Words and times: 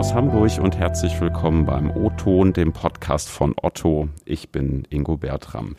aus 0.00 0.14
Hamburg 0.14 0.52
und 0.62 0.78
herzlich 0.78 1.20
willkommen 1.20 1.66
beim 1.66 1.90
O-Ton, 1.90 2.54
dem 2.54 2.72
Podcast 2.72 3.28
von 3.28 3.52
Otto. 3.60 4.08
Ich 4.24 4.48
bin 4.48 4.86
Ingo 4.88 5.18
Bertram. 5.18 5.76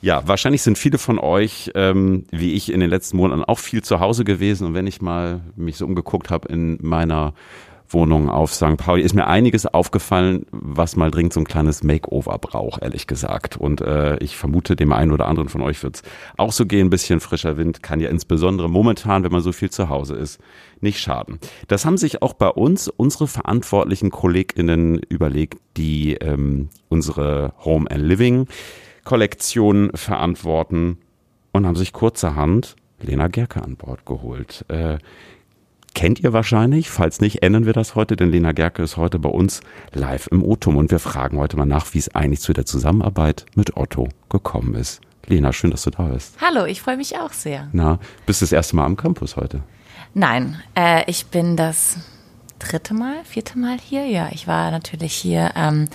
Ja, 0.00 0.22
wahrscheinlich 0.28 0.62
sind 0.62 0.78
viele 0.78 0.96
von 0.96 1.18
euch, 1.18 1.72
ähm, 1.74 2.24
wie 2.30 2.52
ich 2.52 2.72
in 2.72 2.78
den 2.78 2.88
letzten 2.88 3.16
Monaten, 3.16 3.42
auch 3.42 3.58
viel 3.58 3.82
zu 3.82 3.98
Hause 3.98 4.22
gewesen. 4.22 4.64
Und 4.64 4.74
wenn 4.74 4.86
ich 4.86 5.02
mal 5.02 5.40
mich 5.56 5.76
so 5.76 5.86
umgeguckt 5.86 6.30
habe 6.30 6.46
in 6.46 6.78
meiner 6.82 7.34
Wohnung 7.88 8.28
auf 8.28 8.52
St. 8.52 8.76
Pauli 8.76 9.02
ist 9.02 9.14
mir 9.14 9.26
einiges 9.26 9.66
aufgefallen, 9.66 10.46
was 10.50 10.96
mal 10.96 11.10
dringend 11.10 11.32
so 11.32 11.40
ein 11.40 11.46
kleines 11.46 11.82
Makeover 11.82 12.38
braucht, 12.38 12.82
ehrlich 12.82 13.06
gesagt. 13.06 13.56
Und 13.56 13.80
äh, 13.80 14.18
ich 14.18 14.36
vermute, 14.36 14.76
dem 14.76 14.92
einen 14.92 15.12
oder 15.12 15.26
anderen 15.26 15.48
von 15.48 15.62
euch 15.62 15.82
wird 15.82 15.96
es 15.96 16.02
auch 16.36 16.52
so 16.52 16.66
gehen. 16.66 16.88
Ein 16.88 16.90
bisschen 16.90 17.20
frischer 17.20 17.56
Wind 17.56 17.82
kann 17.82 18.00
ja 18.00 18.10
insbesondere 18.10 18.68
momentan, 18.68 19.24
wenn 19.24 19.32
man 19.32 19.40
so 19.40 19.52
viel 19.52 19.70
zu 19.70 19.88
Hause 19.88 20.16
ist, 20.16 20.40
nicht 20.80 21.00
schaden. 21.00 21.38
Das 21.66 21.84
haben 21.84 21.96
sich 21.96 22.22
auch 22.22 22.34
bei 22.34 22.48
uns 22.48 22.88
unsere 22.88 23.26
verantwortlichen 23.26 24.10
KollegInnen 24.10 25.00
überlegt, 25.08 25.58
die 25.76 26.14
ähm, 26.14 26.68
unsere 26.88 27.54
Home 27.64 27.90
and 27.90 28.02
Living 28.02 28.46
Kollektion 29.04 29.90
verantworten 29.94 30.98
und 31.52 31.66
haben 31.66 31.76
sich 31.76 31.94
kurzerhand 31.94 32.76
Lena 33.00 33.28
Gerke 33.28 33.62
an 33.62 33.76
Bord 33.76 34.04
geholt. 34.04 34.64
Äh, 34.68 34.98
kennt 35.94 36.20
ihr 36.20 36.32
wahrscheinlich. 36.32 36.90
Falls 36.90 37.20
nicht, 37.20 37.42
ändern 37.42 37.66
wir 37.66 37.72
das 37.72 37.94
heute, 37.94 38.16
denn 38.16 38.30
Lena 38.30 38.52
Gerke 38.52 38.82
ist 38.82 38.96
heute 38.96 39.18
bei 39.18 39.28
uns 39.28 39.60
live 39.92 40.28
im 40.28 40.42
Otum 40.42 40.76
und 40.76 40.90
wir 40.90 40.98
fragen 40.98 41.38
heute 41.38 41.56
mal 41.56 41.66
nach, 41.66 41.92
wie 41.94 41.98
es 41.98 42.14
eigentlich 42.14 42.40
zu 42.40 42.52
der 42.52 42.66
Zusammenarbeit 42.66 43.46
mit 43.54 43.76
Otto 43.76 44.08
gekommen 44.28 44.74
ist. 44.74 45.00
Lena, 45.26 45.52
schön, 45.52 45.70
dass 45.70 45.82
du 45.82 45.90
da 45.90 46.04
bist. 46.04 46.36
Hallo, 46.40 46.64
ich 46.64 46.80
freue 46.80 46.96
mich 46.96 47.16
auch 47.18 47.32
sehr. 47.32 47.68
Na, 47.72 47.98
bist 48.26 48.40
du 48.40 48.44
das 48.44 48.52
erste 48.52 48.76
Mal 48.76 48.86
am 48.86 48.96
Campus 48.96 49.36
heute? 49.36 49.62
Nein, 50.14 50.60
äh, 50.74 51.04
ich 51.06 51.26
bin 51.26 51.56
das 51.56 51.98
dritte 52.58 52.94
Mal, 52.94 53.24
vierte 53.24 53.58
Mal 53.58 53.78
hier. 53.78 54.06
Ja, 54.06 54.28
ich 54.32 54.46
war 54.46 54.70
natürlich 54.70 55.14
hier 55.14 55.52
ähm, 55.56 55.86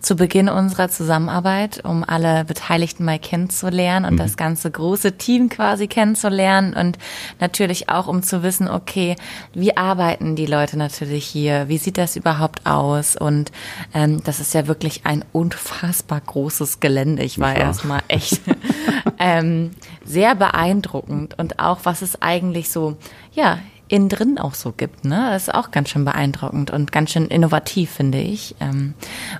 zu 0.00 0.16
Beginn 0.16 0.48
unserer 0.48 0.88
Zusammenarbeit, 0.88 1.84
um 1.84 2.04
alle 2.06 2.44
Beteiligten 2.44 3.04
mal 3.04 3.18
kennenzulernen 3.18 4.04
und 4.04 4.14
mhm. 4.14 4.18
das 4.18 4.36
ganze 4.36 4.70
große 4.70 5.18
Team 5.18 5.48
quasi 5.48 5.88
kennenzulernen 5.88 6.74
und 6.74 6.98
natürlich 7.40 7.88
auch, 7.88 8.06
um 8.06 8.22
zu 8.22 8.42
wissen, 8.42 8.68
okay, 8.68 9.16
wie 9.52 9.76
arbeiten 9.76 10.36
die 10.36 10.46
Leute 10.46 10.76
natürlich 10.76 11.24
hier? 11.24 11.68
Wie 11.68 11.78
sieht 11.78 11.98
das 11.98 12.16
überhaupt 12.16 12.66
aus? 12.66 13.16
Und 13.16 13.50
ähm, 13.94 14.22
das 14.24 14.40
ist 14.40 14.54
ja 14.54 14.66
wirklich 14.66 15.06
ein 15.06 15.24
unfassbar 15.32 16.20
großes 16.20 16.80
Gelände. 16.80 17.22
Ich 17.22 17.38
war 17.38 17.54
erstmal 17.56 18.02
echt 18.08 18.40
ähm, 19.18 19.70
sehr 20.04 20.34
beeindruckend 20.34 21.38
und 21.38 21.58
auch, 21.58 21.80
was 21.84 22.02
es 22.02 22.20
eigentlich 22.20 22.70
so, 22.70 22.96
ja, 23.32 23.58
innen 23.90 24.08
drin 24.08 24.38
auch 24.38 24.54
so 24.54 24.72
gibt. 24.72 25.04
Ne? 25.04 25.30
Das 25.32 25.48
ist 25.48 25.54
auch 25.54 25.70
ganz 25.70 25.90
schön 25.90 26.04
beeindruckend 26.04 26.70
und 26.70 26.92
ganz 26.92 27.10
schön 27.10 27.26
innovativ, 27.26 27.90
finde 27.90 28.20
ich. 28.20 28.54
Ähm, 28.60 28.94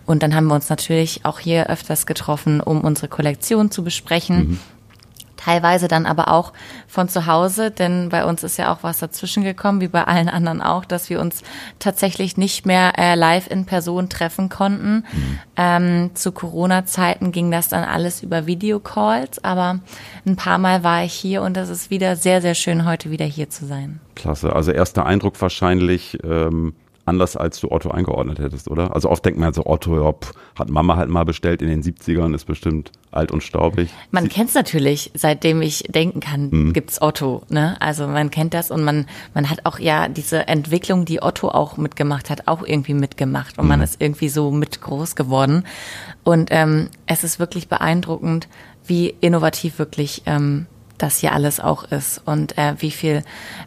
und 0.07 0.23
dann 0.23 0.35
haben 0.35 0.47
wir 0.49 0.55
uns 0.55 0.69
natürlich 0.69 1.25
auch 1.25 1.39
hier 1.39 1.69
öfters 1.69 2.07
getroffen, 2.07 2.61
um 2.61 2.81
unsere 2.81 3.09
Kollektion 3.09 3.71
zu 3.71 3.85
besprechen. 3.85 4.37
Mhm 4.37 4.61
teilweise 5.41 5.89
dann 5.89 6.07
aber 6.07 6.29
auch 6.29 6.53
von 6.87 7.09
zu 7.09 7.27
Hause, 7.27 7.71
denn 7.71 8.11
bei 8.11 8.25
uns 8.25 8.43
ist 8.43 8.59
ja 8.59 8.73
auch 8.73 8.83
was 8.83 8.99
dazwischen 8.99 9.43
gekommen, 9.43 9.81
wie 9.81 9.89
bei 9.89 10.05
allen 10.05 10.29
anderen 10.29 10.61
auch, 10.61 10.85
dass 10.85 11.09
wir 11.11 11.21
uns 11.21 11.43
tatsächlich 11.79 12.37
nicht 12.37 12.67
mehr 12.67 12.99
äh, 12.99 13.15
live 13.15 13.51
in 13.51 13.65
Person 13.65 14.09
treffen 14.09 14.49
konnten. 14.49 15.05
Mhm. 15.13 15.39
Ähm, 15.57 16.11
zu 16.15 16.33
Corona-Zeiten 16.33 17.33
ging 17.33 17.51
das 17.51 17.69
dann 17.69 17.85
alles 17.85 18.23
über 18.23 18.47
Videocalls, 18.47 19.43
aber 19.43 19.81
ein 20.27 20.37
paar 20.37 20.59
Mal 20.59 20.85
war 20.85 21.05
ich 21.05 21.15
hier 21.15 21.43
und 21.43 21.57
es 21.57 21.69
ist 21.69 21.91
wieder 21.91 22.17
sehr, 22.17 22.43
sehr 22.43 22.55
schön, 22.55 22.85
heute 22.85 23.11
wieder 23.11 23.25
hier 23.25 23.49
zu 23.49 23.67
sein. 23.67 24.01
Klasse. 24.15 24.55
Also 24.55 24.73
erster 24.73 25.07
Eindruck 25.07 25.41
wahrscheinlich, 25.41 26.19
ähm, 26.23 26.75
anders 27.11 27.37
als 27.37 27.61
du 27.61 27.71
Otto 27.71 27.91
eingeordnet 27.91 28.39
hättest, 28.39 28.71
oder? 28.71 28.95
Also 28.95 29.11
oft 29.11 29.25
denkt 29.25 29.39
man 29.39 29.53
so, 29.53 29.67
Otto, 29.67 30.03
ja, 30.03 30.13
pff, 30.13 30.33
hat 30.59 30.71
Mama 30.71 30.97
halt 30.97 31.11
mal 31.11 31.25
bestellt 31.25 31.61
in 31.61 31.69
den 31.69 31.83
70ern, 31.83 32.35
ist 32.35 32.47
bestimmt 32.47 32.93
alt 33.11 33.33
und 33.33 33.43
staubig. 33.43 33.91
Man 34.13 34.29
kennt 34.29 34.51
es 34.51 34.55
natürlich, 34.55 35.11
seitdem 35.15 35.61
ich 35.61 35.85
denken 35.89 36.21
kann, 36.21 36.49
mhm. 36.51 36.73
gibt's 36.73 37.03
Otto. 37.03 37.43
Ne? 37.49 37.77
Also 37.81 38.07
man 38.07 38.31
kennt 38.31 38.55
das 38.55 38.71
und 38.71 38.85
man, 38.85 39.07
man 39.35 39.51
hat 39.51 39.67
auch 39.67 39.81
ja 39.81 40.09
diese 40.09 40.47
Entwicklung, 40.47 41.05
die 41.05 41.21
Otto 41.21 41.49
auch 41.49 41.77
mitgemacht 41.77 42.31
hat, 42.31 42.47
auch 42.47 42.63
irgendwie 42.65 42.95
mitgemacht 42.95 43.59
und 43.59 43.65
mhm. 43.65 43.71
man 43.71 43.83
ist 43.83 44.01
irgendwie 44.01 44.29
so 44.29 44.53
mit 44.53 44.81
groß 44.81 45.17
geworden. 45.17 45.65
Und 46.23 46.51
ähm, 46.53 46.89
es 47.07 47.25
ist 47.25 47.41
wirklich 47.41 47.69
beeindruckend, 47.69 48.49
wie 48.87 49.09
innovativ 49.21 49.79
wirklich 49.79 50.23
ähm, 50.27 50.67
das 51.03 51.19
hier 51.19 51.33
alles 51.33 51.61
auch 51.61 51.85
ist 51.85 52.21
und 52.25 52.57
äh, 52.59 52.75
wie 52.79 52.91
viel 52.91 53.23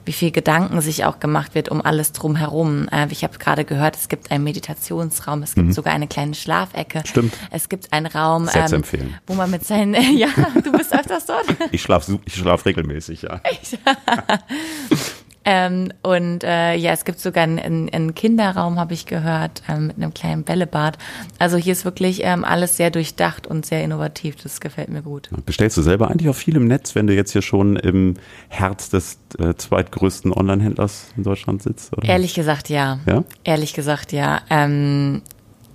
wie 0.05 0.13
viel 0.13 0.31
Gedanken 0.31 0.81
sich 0.81 1.05
auch 1.05 1.19
gemacht 1.19 1.55
wird 1.55 1.69
um 1.69 1.81
alles 1.81 2.11
drumherum. 2.11 2.87
Äh, 2.89 3.07
ich 3.09 3.23
habe 3.23 3.37
gerade 3.37 3.65
gehört, 3.65 3.95
es 3.95 4.09
gibt 4.09 4.31
einen 4.31 4.43
Meditationsraum, 4.43 5.43
es 5.43 5.55
gibt 5.55 5.67
mhm. 5.67 5.73
sogar 5.73 5.93
eine 5.93 6.07
kleine 6.07 6.33
Schlafecke. 6.33 7.03
Stimmt. 7.05 7.33
Es 7.51 7.69
gibt 7.69 7.93
einen 7.93 8.07
Raum, 8.07 8.49
ähm, 8.53 8.83
wo 9.27 9.33
man 9.33 9.49
mit 9.49 9.65
seinen 9.65 9.93
ja, 10.17 10.29
du 10.63 10.71
bist 10.71 10.93
öfters 10.93 11.25
dort. 11.25 11.45
ich 11.71 11.81
schlafe 11.81 12.19
ich 12.25 12.35
schlaf 12.35 12.65
regelmäßig, 12.65 13.23
ja. 13.23 13.41
Ähm, 15.45 15.91
und 16.01 16.43
äh, 16.43 16.75
ja, 16.75 16.91
es 16.91 17.05
gibt 17.05 17.19
sogar 17.19 17.43
einen, 17.43 17.89
einen 17.89 18.15
Kinderraum, 18.15 18.79
habe 18.79 18.93
ich 18.93 19.05
gehört, 19.05 19.61
ähm, 19.67 19.87
mit 19.87 19.97
einem 19.97 20.13
kleinen 20.13 20.43
Bällebad. 20.43 20.97
Also 21.39 21.57
hier 21.57 21.73
ist 21.73 21.85
wirklich 21.85 22.21
ähm, 22.23 22.45
alles 22.45 22.77
sehr 22.77 22.91
durchdacht 22.91 23.45
und 23.47 23.65
sehr 23.65 23.83
innovativ. 23.83 24.37
Das 24.41 24.61
gefällt 24.61 24.89
mir 24.89 25.01
gut. 25.01 25.29
Bestellst 25.45 25.75
du 25.77 25.81
selber 25.81 26.09
eigentlich 26.09 26.29
auch 26.29 26.35
viel 26.35 26.55
im 26.55 26.67
Netz, 26.67 26.95
wenn 26.95 27.07
du 27.07 27.13
jetzt 27.13 27.31
hier 27.31 27.41
schon 27.41 27.75
im 27.75 28.15
Herz 28.47 28.89
des 28.89 29.19
äh, 29.39 29.53
zweitgrößten 29.53 30.31
Online-Händlers 30.31 31.07
in 31.17 31.23
Deutschland 31.23 31.61
sitzt? 31.61 31.95
Oder? 31.97 32.07
Ehrlich 32.07 32.33
gesagt, 32.33 32.69
ja. 32.69 32.99
Ja? 33.05 33.23
Ehrlich 33.43 33.73
gesagt, 33.73 34.13
ja. 34.13 34.41
Ähm, 34.49 35.21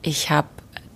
ich 0.00 0.30
habe, 0.30 0.48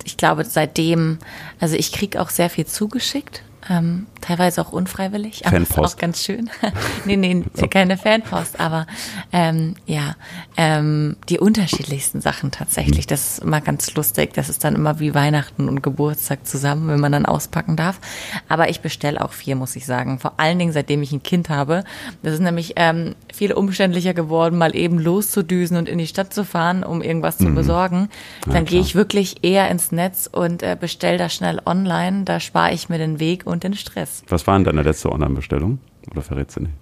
ich 0.04 0.16
glaube, 0.16 0.44
seitdem, 0.44 1.18
also 1.60 1.76
ich 1.76 1.92
krieg 1.92 2.16
auch 2.16 2.30
sehr 2.30 2.48
viel 2.48 2.66
zugeschickt 2.66 3.42
ähm, 3.68 4.06
teilweise 4.20 4.60
auch 4.60 4.72
unfreiwillig, 4.72 5.46
aber 5.46 5.56
Fanpost. 5.56 5.78
ist 5.78 5.94
auch 5.94 6.00
ganz 6.00 6.24
schön. 6.24 6.50
nee, 7.04 7.16
nee, 7.16 7.44
keine 7.70 7.96
Fanpost, 7.96 8.58
aber 8.58 8.86
ähm, 9.32 9.74
ja, 9.86 10.16
ähm, 10.56 11.16
die 11.28 11.38
unterschiedlichsten 11.38 12.20
Sachen 12.20 12.50
tatsächlich. 12.50 13.06
Das 13.06 13.28
ist 13.28 13.38
immer 13.40 13.60
ganz 13.60 13.94
lustig. 13.94 14.34
Das 14.34 14.48
ist 14.48 14.64
dann 14.64 14.74
immer 14.74 15.00
wie 15.00 15.14
Weihnachten 15.14 15.68
und 15.68 15.82
Geburtstag 15.82 16.46
zusammen, 16.46 16.88
wenn 16.88 17.00
man 17.00 17.12
dann 17.12 17.26
auspacken 17.26 17.76
darf. 17.76 18.00
Aber 18.48 18.68
ich 18.68 18.80
bestelle 18.80 19.24
auch 19.24 19.32
viel, 19.32 19.54
muss 19.54 19.76
ich 19.76 19.86
sagen. 19.86 20.18
Vor 20.18 20.34
allen 20.38 20.58
Dingen, 20.58 20.72
seitdem 20.72 21.02
ich 21.02 21.12
ein 21.12 21.22
Kind 21.22 21.48
habe. 21.48 21.84
Das 22.22 22.34
ist 22.34 22.40
nämlich 22.40 22.74
ähm, 22.76 23.14
viel 23.32 23.52
umständlicher 23.52 24.14
geworden, 24.14 24.58
mal 24.58 24.76
eben 24.76 24.98
loszudüsen 24.98 25.76
und 25.76 25.88
in 25.88 25.98
die 25.98 26.06
Stadt 26.06 26.32
zu 26.32 26.44
fahren, 26.44 26.84
um 26.84 27.02
irgendwas 27.02 27.40
mhm. 27.40 27.46
zu 27.46 27.54
besorgen. 27.54 28.08
Dann 28.44 28.54
ja, 28.54 28.62
gehe 28.62 28.80
ich 28.80 28.94
wirklich 28.94 29.42
eher 29.42 29.70
ins 29.70 29.92
Netz 29.92 30.28
und 30.30 30.62
äh, 30.62 30.76
bestelle 30.78 31.18
das 31.18 31.34
schnell 31.34 31.60
online. 31.64 32.24
Da 32.24 32.40
spare 32.40 32.72
ich 32.72 32.88
mir 32.88 32.98
den 32.98 33.18
Weg 33.18 33.46
und 33.46 33.64
den 33.64 33.74
Stress. 33.74 34.22
Was 34.28 34.46
war 34.46 34.54
denn 34.54 34.64
deine 34.64 34.82
letzte 34.82 35.10
Online-Bestellung? 35.10 35.78
Oder 36.10 36.22
verrätst 36.22 36.56
du 36.56 36.60
nicht? 36.62 36.74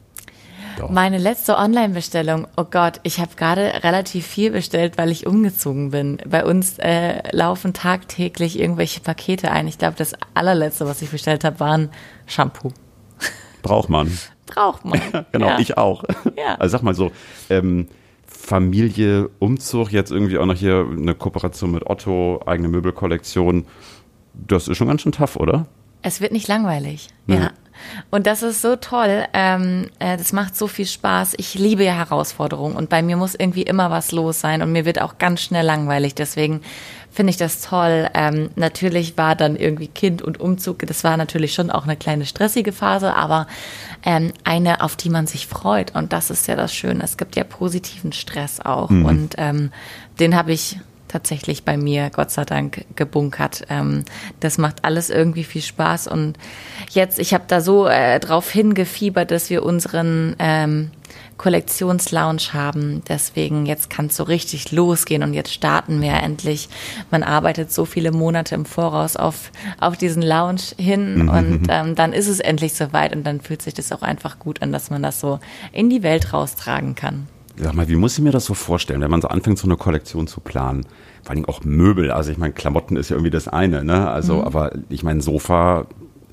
Doch. 0.78 0.90
Meine 0.90 1.18
letzte 1.18 1.56
Online-Bestellung, 1.56 2.46
oh 2.56 2.64
Gott, 2.64 3.00
ich 3.02 3.18
habe 3.18 3.34
gerade 3.36 3.82
relativ 3.82 4.26
viel 4.26 4.50
bestellt, 4.50 4.96
weil 4.96 5.10
ich 5.10 5.26
umgezogen 5.26 5.90
bin. 5.90 6.18
Bei 6.26 6.44
uns 6.44 6.78
äh, 6.78 7.22
laufen 7.36 7.72
tagtäglich 7.72 8.58
irgendwelche 8.58 9.00
Pakete 9.00 9.50
ein. 9.50 9.68
Ich 9.68 9.78
glaube, 9.78 9.96
das 9.98 10.14
allerletzte, 10.34 10.86
was 10.86 11.02
ich 11.02 11.10
bestellt 11.10 11.44
habe, 11.44 11.60
war 11.60 11.76
ein 11.76 11.90
Shampoo. 12.26 12.72
Braucht 13.62 13.90
man. 13.90 14.16
Braucht 14.50 14.84
man. 14.84 15.00
genau, 15.32 15.48
ja. 15.48 15.58
ich 15.58 15.76
auch. 15.76 16.04
Ja. 16.36 16.54
Also 16.56 16.72
sag 16.76 16.82
mal 16.82 16.94
so, 16.94 17.12
ähm, 17.48 17.88
Familie, 18.26 19.28
Umzug, 19.38 19.92
jetzt 19.92 20.10
irgendwie 20.10 20.38
auch 20.38 20.46
noch 20.46 20.54
hier 20.54 20.86
eine 20.90 21.14
Kooperation 21.14 21.72
mit 21.72 21.86
Otto, 21.86 22.40
eigene 22.46 22.68
Möbelkollektion. 22.68 23.66
Das 24.32 24.68
ist 24.68 24.76
schon 24.76 24.88
ganz 24.88 25.02
schön 25.02 25.12
tough, 25.12 25.36
oder? 25.36 25.66
Es 26.02 26.20
wird 26.20 26.32
nicht 26.32 26.48
langweilig. 26.48 27.08
Mhm. 27.26 27.34
Ja. 27.34 27.50
Und 28.10 28.26
das 28.26 28.42
ist 28.42 28.62
so 28.62 28.76
toll. 28.76 29.24
Ähm, 29.32 29.90
äh, 29.98 30.16
das 30.16 30.32
macht 30.32 30.56
so 30.56 30.66
viel 30.66 30.86
Spaß. 30.86 31.34
Ich 31.36 31.54
liebe 31.54 31.84
ja 31.84 31.92
Herausforderungen 31.92 32.76
und 32.76 32.88
bei 32.88 33.02
mir 33.02 33.16
muss 33.16 33.34
irgendwie 33.34 33.62
immer 33.62 33.90
was 33.90 34.12
los 34.12 34.40
sein 34.40 34.62
und 34.62 34.72
mir 34.72 34.84
wird 34.84 35.00
auch 35.00 35.18
ganz 35.18 35.40
schnell 35.42 35.64
langweilig. 35.64 36.14
Deswegen 36.14 36.60
finde 37.10 37.30
ich 37.30 37.36
das 37.36 37.60
toll. 37.60 38.08
Ähm, 38.14 38.50
natürlich 38.56 39.16
war 39.18 39.34
dann 39.34 39.56
irgendwie 39.56 39.88
Kind 39.88 40.22
und 40.22 40.38
Umzug. 40.40 40.86
Das 40.86 41.04
war 41.04 41.16
natürlich 41.16 41.54
schon 41.54 41.70
auch 41.70 41.84
eine 41.84 41.96
kleine 41.96 42.24
stressige 42.24 42.72
Phase, 42.72 43.14
aber 43.14 43.46
ähm, 44.04 44.32
eine, 44.44 44.82
auf 44.82 44.96
die 44.96 45.10
man 45.10 45.26
sich 45.26 45.46
freut. 45.46 45.94
Und 45.94 46.12
das 46.12 46.30
ist 46.30 46.46
ja 46.46 46.56
das 46.56 46.74
Schöne. 46.74 47.02
Es 47.02 47.16
gibt 47.16 47.36
ja 47.36 47.44
positiven 47.44 48.12
Stress 48.12 48.60
auch 48.60 48.90
mhm. 48.90 49.04
und 49.04 49.34
ähm, 49.38 49.72
den 50.18 50.36
habe 50.36 50.52
ich 50.52 50.78
tatsächlich 51.10 51.64
bei 51.64 51.76
mir, 51.76 52.10
Gott 52.10 52.30
sei 52.30 52.44
Dank, 52.44 52.84
gebunkert. 52.96 53.64
Ähm, 53.68 54.04
das 54.40 54.58
macht 54.58 54.84
alles 54.84 55.10
irgendwie 55.10 55.44
viel 55.44 55.62
Spaß. 55.62 56.06
Und 56.06 56.38
jetzt, 56.90 57.18
ich 57.18 57.34
habe 57.34 57.44
da 57.48 57.60
so 57.60 57.86
äh, 57.86 58.20
drauf 58.20 58.50
hingefiebert, 58.50 59.30
dass 59.30 59.50
wir 59.50 59.64
unseren 59.64 60.36
ähm, 60.38 60.90
Kollektionslounge 61.36 62.52
haben. 62.52 63.02
Deswegen, 63.08 63.66
jetzt 63.66 63.88
kann 63.90 64.06
es 64.06 64.16
so 64.16 64.24
richtig 64.24 64.72
losgehen 64.72 65.22
und 65.22 65.34
jetzt 65.34 65.52
starten 65.52 66.00
wir 66.00 66.12
endlich. 66.12 66.68
Man 67.10 67.22
arbeitet 67.22 67.72
so 67.72 67.84
viele 67.86 68.12
Monate 68.12 68.54
im 68.54 68.66
Voraus 68.66 69.16
auf, 69.16 69.50
auf 69.80 69.96
diesen 69.96 70.22
Lounge 70.22 70.60
hin 70.76 71.22
mhm. 71.22 71.28
und 71.28 71.66
ähm, 71.70 71.94
dann 71.94 72.12
ist 72.12 72.28
es 72.28 72.40
endlich 72.40 72.74
soweit 72.74 73.16
und 73.16 73.24
dann 73.24 73.40
fühlt 73.40 73.62
sich 73.62 73.74
das 73.74 73.90
auch 73.90 74.02
einfach 74.02 74.38
gut 74.38 74.62
an, 74.62 74.70
dass 74.70 74.90
man 74.90 75.02
das 75.02 75.18
so 75.18 75.40
in 75.72 75.88
die 75.88 76.02
Welt 76.02 76.32
raustragen 76.32 76.94
kann. 76.94 77.26
Sag 77.62 77.74
mal, 77.74 77.88
wie 77.88 77.96
muss 77.96 78.16
ich 78.16 78.24
mir 78.24 78.32
das 78.32 78.46
so 78.46 78.54
vorstellen, 78.54 79.00
wenn 79.00 79.10
man 79.10 79.20
so 79.20 79.28
anfängt, 79.28 79.58
so 79.58 79.66
eine 79.66 79.76
Kollektion 79.76 80.26
zu 80.26 80.40
planen? 80.40 80.86
Vor 81.22 81.34
allem 81.34 81.44
auch 81.44 81.62
Möbel. 81.62 82.10
Also 82.10 82.30
ich 82.30 82.38
meine, 82.38 82.52
Klamotten 82.52 82.96
ist 82.96 83.10
ja 83.10 83.16
irgendwie 83.16 83.30
das 83.30 83.48
eine, 83.48 83.84
ne? 83.84 84.08
Also, 84.08 84.36
mhm. 84.36 84.44
aber 84.44 84.72
ich 84.88 85.02
meine, 85.02 85.20
Sofa 85.20 85.86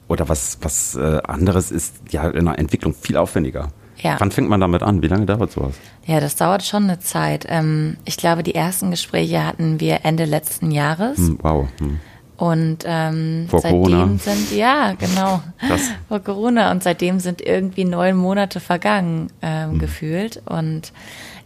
oder 0.08 0.30
was, 0.30 0.60
was 0.62 0.96
äh, 0.96 1.20
anderes 1.24 1.72
ist 1.72 1.96
ja 2.12 2.30
in 2.30 2.46
der 2.46 2.58
Entwicklung 2.58 2.94
viel 2.94 3.18
aufwendiger. 3.18 3.70
Ja. 3.98 4.16
Wann 4.20 4.32
fängt 4.32 4.48
man 4.48 4.62
damit 4.62 4.84
an? 4.84 5.02
Wie 5.02 5.08
lange 5.08 5.26
dauert 5.26 5.52
sowas? 5.52 5.74
Ja, 6.06 6.20
das 6.20 6.36
dauert 6.36 6.64
schon 6.64 6.84
eine 6.84 7.00
Zeit. 7.00 7.46
Ähm, 7.50 7.98
ich 8.06 8.18
glaube, 8.18 8.44
die 8.44 8.56
ersten 8.56 8.92
Gespräche 8.92 9.46
hatten 9.46 9.80
wir 9.80 10.06
Ende 10.06 10.26
letzten 10.26 10.72
Jahres. 10.72 11.18
Hm, 11.18 11.40
wow. 11.42 11.68
Hm. 11.80 12.00
Und 12.38 12.84
ähm, 12.86 13.48
Vor 13.50 13.62
seitdem 13.62 13.82
Corona. 13.82 14.18
sind, 14.20 14.52
ja, 14.52 14.94
genau. 14.94 15.42
Krass. 15.58 15.82
Vor 16.08 16.20
Corona. 16.20 16.70
Und 16.70 16.84
seitdem 16.84 17.20
sind 17.20 17.42
irgendwie 17.42 17.84
neun 17.84 18.16
Monate 18.16 18.60
vergangen, 18.60 19.32
ähm, 19.42 19.74
mhm. 19.74 19.80
gefühlt. 19.80 20.44
Und 20.46 20.94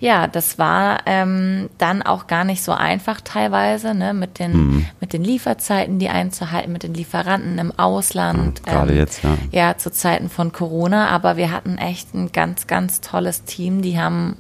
ja, 0.02 0.28
das 0.28 0.60
war 0.60 1.02
ähm, 1.06 1.70
dann 1.78 2.02
auch 2.02 2.28
gar 2.28 2.44
nicht 2.44 2.62
so 2.62 2.74
einfach 2.74 3.22
teilweise, 3.22 3.94
ne, 3.94 4.14
mit 4.14 4.40
den, 4.40 4.52
mhm. 4.52 4.86
mit 5.00 5.14
den 5.14 5.24
Lieferzeiten, 5.24 5.98
die 5.98 6.10
einzuhalten, 6.10 6.74
mit 6.74 6.84
den 6.84 6.94
Lieferanten 6.94 7.58
im 7.58 7.72
Ausland. 7.80 8.62
Ja, 8.66 8.74
Gerade 8.74 8.92
ähm, 8.92 8.98
jetzt, 8.98 9.24
ja. 9.24 9.38
Ja, 9.52 9.78
zu 9.78 9.92
Zeiten 9.92 10.30
von 10.30 10.52
Corona. 10.52 11.08
Aber 11.08 11.38
wir 11.38 11.52
hatten 11.52 11.78
echt 11.78 12.14
ein 12.14 12.34
ganz, 12.34 12.68
ganz 12.68 13.00
tolles 13.00 13.44
Team. 13.46 13.82
Die 13.82 13.98
haben 13.98 14.36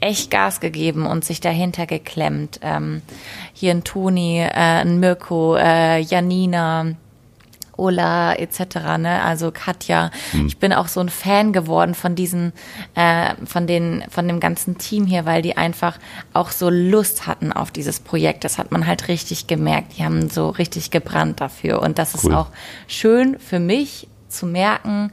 echt 0.00 0.30
Gas 0.30 0.60
gegeben 0.60 1.06
und 1.06 1.24
sich 1.24 1.40
dahinter 1.40 1.86
geklemmt. 1.86 2.60
Ähm, 2.62 3.02
hier 3.52 3.72
ein 3.72 3.84
Toni, 3.84 4.40
äh, 4.40 4.50
ein 4.50 4.98
Mirko, 5.00 5.56
äh, 5.56 6.00
Janina, 6.00 6.86
Ola 7.80 8.34
etc. 8.34 8.98
Ne? 8.98 9.22
Also 9.24 9.50
Katja. 9.50 10.10
Hm. 10.32 10.46
Ich 10.46 10.58
bin 10.58 10.72
auch 10.72 10.86
so 10.86 11.00
ein 11.00 11.08
Fan 11.08 11.52
geworden 11.52 11.94
von 11.94 12.14
diesen, 12.14 12.52
äh, 12.94 13.34
von 13.44 13.66
den, 13.66 14.04
von 14.10 14.28
dem 14.28 14.38
ganzen 14.38 14.78
Team 14.78 15.06
hier, 15.06 15.24
weil 15.24 15.42
die 15.42 15.56
einfach 15.56 15.98
auch 16.34 16.50
so 16.50 16.68
Lust 16.68 17.26
hatten 17.26 17.52
auf 17.52 17.70
dieses 17.70 17.98
Projekt. 17.98 18.44
Das 18.44 18.58
hat 18.58 18.70
man 18.70 18.86
halt 18.86 19.08
richtig 19.08 19.46
gemerkt. 19.46 19.94
Die 19.96 20.04
haben 20.04 20.28
so 20.28 20.50
richtig 20.50 20.90
gebrannt 20.90 21.40
dafür 21.40 21.80
und 21.80 21.98
das 21.98 22.14
cool. 22.14 22.30
ist 22.30 22.36
auch 22.36 22.48
schön 22.86 23.38
für 23.38 23.58
mich 23.58 24.06
zu 24.28 24.46
merken, 24.46 25.10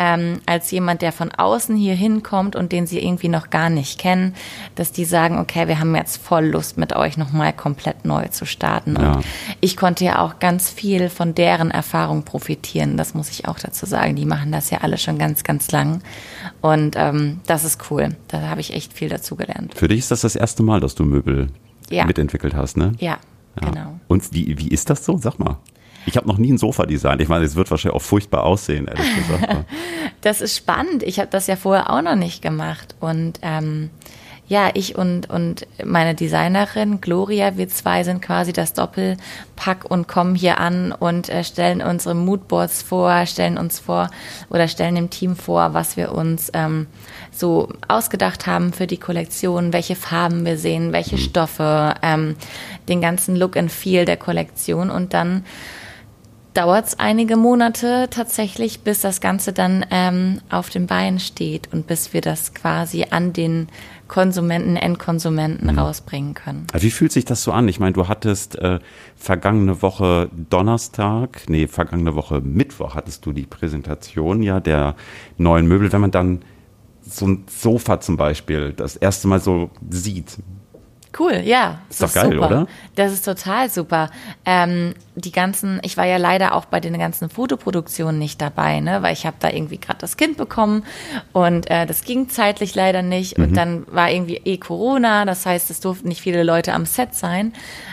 ähm, 0.00 0.40
als 0.46 0.70
jemand, 0.70 1.02
der 1.02 1.12
von 1.12 1.30
außen 1.30 1.76
hier 1.76 1.94
hinkommt 1.94 2.56
und 2.56 2.72
den 2.72 2.86
sie 2.86 3.04
irgendwie 3.04 3.28
noch 3.28 3.50
gar 3.50 3.68
nicht 3.68 4.00
kennen, 4.00 4.34
dass 4.74 4.92
die 4.92 5.04
sagen, 5.04 5.38
okay, 5.38 5.68
wir 5.68 5.78
haben 5.78 5.94
jetzt 5.94 6.16
voll 6.16 6.46
Lust, 6.46 6.78
mit 6.78 6.96
euch 6.96 7.18
nochmal 7.18 7.52
komplett 7.52 8.06
neu 8.06 8.28
zu 8.28 8.46
starten. 8.46 8.96
Ja. 8.98 9.16
Und 9.16 9.26
ich 9.60 9.76
konnte 9.76 10.06
ja 10.06 10.24
auch 10.24 10.38
ganz 10.38 10.70
viel 10.70 11.10
von 11.10 11.34
deren 11.34 11.70
Erfahrung 11.70 12.22
profitieren. 12.22 12.96
Das 12.96 13.12
muss 13.12 13.28
ich 13.28 13.46
auch 13.46 13.58
dazu 13.58 13.84
sagen. 13.84 14.16
Die 14.16 14.24
machen 14.24 14.52
das 14.52 14.70
ja 14.70 14.78
alle 14.78 14.96
schon 14.96 15.18
ganz, 15.18 15.44
ganz 15.44 15.70
lang. 15.70 16.00
Und 16.62 16.96
ähm, 16.96 17.40
das 17.46 17.64
ist 17.64 17.90
cool. 17.90 18.16
Da 18.28 18.40
habe 18.48 18.62
ich 18.62 18.72
echt 18.72 18.94
viel 18.94 19.10
dazu 19.10 19.36
gelernt. 19.36 19.74
Für 19.74 19.88
dich 19.88 19.98
ist 19.98 20.10
das 20.10 20.22
das 20.22 20.34
erste 20.34 20.62
Mal, 20.62 20.80
dass 20.80 20.94
du 20.94 21.04
Möbel 21.04 21.48
ja. 21.90 22.06
mitentwickelt 22.06 22.54
hast, 22.54 22.78
ne? 22.78 22.92
Ja, 23.00 23.18
ja. 23.60 23.68
genau. 23.68 24.00
Und 24.08 24.32
wie, 24.32 24.56
wie 24.58 24.68
ist 24.68 24.88
das 24.88 25.04
so? 25.04 25.18
Sag 25.18 25.38
mal. 25.38 25.58
Ich 26.06 26.16
habe 26.16 26.26
noch 26.26 26.38
nie 26.38 26.52
ein 26.52 26.58
Sofa 26.58 26.86
designt. 26.86 27.20
Ich 27.20 27.28
meine, 27.28 27.44
es 27.44 27.56
wird 27.56 27.70
wahrscheinlich 27.70 27.96
auch 27.96 28.02
furchtbar 28.02 28.44
aussehen, 28.44 28.88
ehrlich 28.88 29.14
gesagt. 29.16 29.64
das 30.20 30.40
ist 30.40 30.56
spannend. 30.56 31.02
Ich 31.02 31.18
habe 31.18 31.28
das 31.30 31.46
ja 31.46 31.56
vorher 31.56 31.90
auch 31.90 32.02
noch 32.02 32.16
nicht 32.16 32.42
gemacht. 32.42 32.94
Und 33.00 33.38
ähm, 33.42 33.90
ja, 34.50 34.70
ich 34.74 34.96
und, 34.96 35.30
und 35.30 35.64
meine 35.84 36.16
Designerin 36.16 37.00
Gloria, 37.00 37.56
wir 37.56 37.68
zwei 37.68 38.02
sind 38.02 38.20
quasi 38.20 38.52
das 38.52 38.72
Doppelpack 38.72 39.84
und 39.88 40.08
kommen 40.08 40.34
hier 40.34 40.58
an 40.58 40.90
und 40.90 41.28
äh, 41.28 41.44
stellen 41.44 41.80
unsere 41.80 42.16
Moodboards 42.16 42.82
vor, 42.82 43.26
stellen 43.26 43.58
uns 43.58 43.78
vor 43.78 44.10
oder 44.48 44.66
stellen 44.66 44.96
dem 44.96 45.08
Team 45.08 45.36
vor, 45.36 45.72
was 45.72 45.96
wir 45.96 46.10
uns 46.10 46.50
ähm, 46.52 46.88
so 47.30 47.68
ausgedacht 47.86 48.48
haben 48.48 48.72
für 48.72 48.88
die 48.88 48.96
Kollektion, 48.96 49.72
welche 49.72 49.94
Farben 49.94 50.44
wir 50.44 50.58
sehen, 50.58 50.92
welche 50.92 51.14
mhm. 51.14 51.20
Stoffe, 51.20 51.94
ähm, 52.02 52.34
den 52.88 53.00
ganzen 53.00 53.36
Look 53.36 53.56
and 53.56 53.70
Feel 53.70 54.04
der 54.04 54.16
Kollektion 54.16 54.90
und 54.90 55.14
dann 55.14 55.44
dauert 56.54 56.86
es 56.86 56.98
einige 56.98 57.36
Monate 57.36 58.08
tatsächlich, 58.10 58.80
bis 58.80 59.00
das 59.00 59.20
Ganze 59.20 59.52
dann 59.52 59.84
ähm, 59.90 60.40
auf 60.50 60.70
den 60.70 60.86
Beinen 60.86 61.20
steht 61.20 61.72
und 61.72 61.86
bis 61.86 62.12
wir 62.12 62.20
das 62.20 62.54
quasi 62.54 63.06
an 63.10 63.32
den 63.32 63.68
Konsumenten, 64.08 64.76
Endkonsumenten 64.76 65.70
mhm. 65.70 65.78
rausbringen 65.78 66.34
können. 66.34 66.66
Wie 66.76 66.90
fühlt 66.90 67.12
sich 67.12 67.24
das 67.24 67.44
so 67.44 67.52
an? 67.52 67.68
Ich 67.68 67.78
meine, 67.78 67.92
du 67.92 68.08
hattest 68.08 68.56
äh, 68.58 68.80
vergangene 69.16 69.82
Woche 69.82 70.28
Donnerstag, 70.50 71.42
nee, 71.48 71.68
vergangene 71.68 72.16
Woche 72.16 72.40
Mittwoch 72.40 72.96
hattest 72.96 73.24
du 73.24 73.32
die 73.32 73.46
Präsentation 73.46 74.42
ja 74.42 74.58
der 74.58 74.96
neuen 75.38 75.68
Möbel. 75.68 75.92
Wenn 75.92 76.00
man 76.00 76.10
dann 76.10 76.42
so 77.02 77.26
ein 77.26 77.44
Sofa 77.48 78.00
zum 78.00 78.16
Beispiel 78.16 78.72
das 78.72 78.96
erste 78.96 79.28
Mal 79.28 79.40
so 79.40 79.70
sieht, 79.88 80.38
Cool, 81.18 81.42
ja. 81.44 81.80
Ist 81.90 82.02
doch 82.02 82.12
geil, 82.12 82.32
super. 82.32 82.46
oder? 82.46 82.66
Das 82.94 83.12
ist 83.12 83.24
total 83.24 83.68
super. 83.68 84.10
Ähm, 84.44 84.94
die 85.16 85.32
ganzen, 85.32 85.80
ich 85.82 85.96
war 85.96 86.06
ja 86.06 86.18
leider 86.18 86.54
auch 86.54 86.66
bei 86.66 86.78
den 86.78 86.96
ganzen 86.98 87.30
Fotoproduktionen 87.30 88.18
nicht 88.18 88.40
dabei, 88.40 88.80
ne, 88.80 89.02
weil 89.02 89.12
ich 89.12 89.26
habe 89.26 89.36
da 89.40 89.50
irgendwie 89.50 89.78
gerade 89.78 89.98
das 89.98 90.16
Kind 90.16 90.36
bekommen 90.36 90.84
und 91.32 91.68
äh, 91.70 91.84
das 91.86 92.04
ging 92.04 92.28
zeitlich 92.28 92.74
leider 92.74 93.02
nicht 93.02 93.38
mhm. 93.38 93.44
und 93.44 93.56
dann 93.56 93.86
war 93.90 94.10
irgendwie 94.10 94.40
eh 94.44 94.56
Corona, 94.58 95.24
das 95.24 95.44
heißt, 95.46 95.70
es 95.70 95.80
durften 95.80 96.08
nicht 96.08 96.20
viele 96.20 96.44
Leute 96.44 96.72
am 96.72 96.86
Set 96.86 97.14
sein 97.14 97.52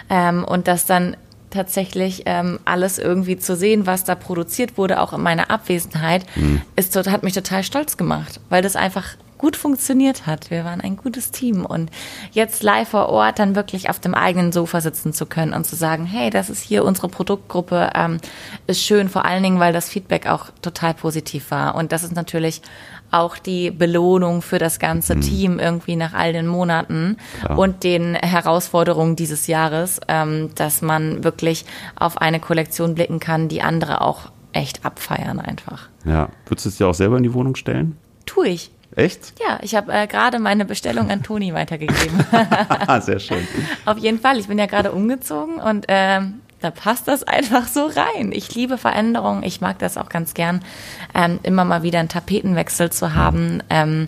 ähm, 0.09 0.43
und 0.43 0.67
das 0.67 0.85
dann 0.85 1.17
tatsächlich 1.49 2.23
ähm, 2.25 2.59
alles 2.65 2.99
irgendwie 2.99 3.37
zu 3.37 3.55
sehen, 3.55 3.87
was 3.87 4.03
da 4.03 4.15
produziert 4.15 4.77
wurde, 4.77 5.01
auch 5.01 5.13
in 5.13 5.21
meiner 5.21 5.49
Abwesenheit, 5.49 6.25
mhm. 6.35 6.61
ist, 6.75 6.95
hat 6.95 7.23
mich 7.23 7.33
total 7.33 7.63
stolz 7.63 7.97
gemacht, 7.97 8.39
weil 8.49 8.61
das 8.61 8.75
einfach 8.75 9.15
gut 9.37 9.55
funktioniert 9.55 10.25
hat. 10.25 10.49
Wir 10.49 10.65
waren 10.65 10.81
ein 10.81 10.97
gutes 10.97 11.31
Team 11.31 11.65
und 11.65 11.91
jetzt 12.31 12.63
live 12.63 12.89
vor 12.89 13.09
Ort 13.09 13.39
dann 13.39 13.55
wirklich 13.55 13.89
auf 13.89 13.99
dem 13.99 14.13
eigenen 14.13 14.51
Sofa 14.51 14.81
sitzen 14.81 15.13
zu 15.13 15.25
können 15.25 15.53
und 15.53 15.65
zu 15.65 15.75
sagen, 15.75 16.05
hey, 16.05 16.29
das 16.29 16.49
ist 16.49 16.61
hier 16.61 16.83
unsere 16.83 17.09
Produktgruppe, 17.09 17.91
ähm, 17.95 18.17
ist 18.67 18.81
schön, 18.81 19.09
vor 19.09 19.25
allen 19.25 19.43
Dingen, 19.43 19.59
weil 19.59 19.73
das 19.73 19.89
Feedback 19.89 20.27
auch 20.27 20.47
total 20.61 20.93
positiv 20.93 21.51
war. 21.51 21.75
Und 21.75 21.91
das 21.91 22.03
ist 22.03 22.15
natürlich 22.15 22.61
auch 23.11 23.37
die 23.37 23.71
Belohnung 23.71 24.41
für 24.41 24.57
das 24.57 24.79
ganze 24.79 25.15
mhm. 25.15 25.21
Team 25.21 25.59
irgendwie 25.59 25.95
nach 25.95 26.13
all 26.13 26.33
den 26.33 26.47
Monaten 26.47 27.17
Klar. 27.39 27.57
und 27.57 27.83
den 27.83 28.15
Herausforderungen 28.15 29.15
dieses 29.15 29.47
Jahres, 29.47 30.01
ähm, 30.07 30.49
dass 30.55 30.81
man 30.81 31.23
wirklich 31.23 31.65
auf 31.95 32.17
eine 32.17 32.39
Kollektion 32.39 32.95
blicken 32.95 33.19
kann, 33.19 33.47
die 33.47 33.61
andere 33.61 34.01
auch 34.01 34.31
echt 34.51 34.85
abfeiern 34.85 35.39
einfach. 35.39 35.89
Ja, 36.05 36.29
würdest 36.47 36.65
du 36.65 36.69
es 36.69 36.77
dir 36.77 36.87
auch 36.87 36.93
selber 36.93 37.17
in 37.17 37.23
die 37.23 37.33
Wohnung 37.33 37.55
stellen? 37.55 37.97
Tue 38.25 38.49
ich. 38.49 38.71
Echt? 38.95 39.33
Ja, 39.39 39.59
ich 39.61 39.75
habe 39.75 39.91
äh, 39.91 40.07
gerade 40.07 40.39
meine 40.39 40.65
Bestellung 40.65 41.11
an 41.11 41.21
Toni 41.21 41.53
weitergegeben. 41.53 42.25
Sehr 43.01 43.19
schön. 43.19 43.47
Auf 43.85 43.97
jeden 43.97 44.19
Fall. 44.19 44.39
Ich 44.39 44.47
bin 44.47 44.57
ja 44.57 44.65
gerade 44.65 44.91
umgezogen 44.91 45.55
und 45.57 45.85
ähm, 45.87 46.41
da 46.61 46.71
passt 46.71 47.07
das 47.07 47.23
einfach 47.23 47.67
so 47.67 47.85
rein. 47.85 48.31
Ich 48.31 48.55
liebe 48.55 48.77
Veränderungen. 48.77 49.43
Ich 49.43 49.61
mag 49.61 49.77
das 49.79 49.97
auch 49.97 50.09
ganz 50.09 50.33
gern, 50.33 50.61
ähm, 51.13 51.39
immer 51.43 51.65
mal 51.65 51.83
wieder 51.83 51.99
einen 51.99 52.09
Tapetenwechsel 52.09 52.91
zu 52.91 53.13
haben 53.13 53.61
ähm, 53.69 54.07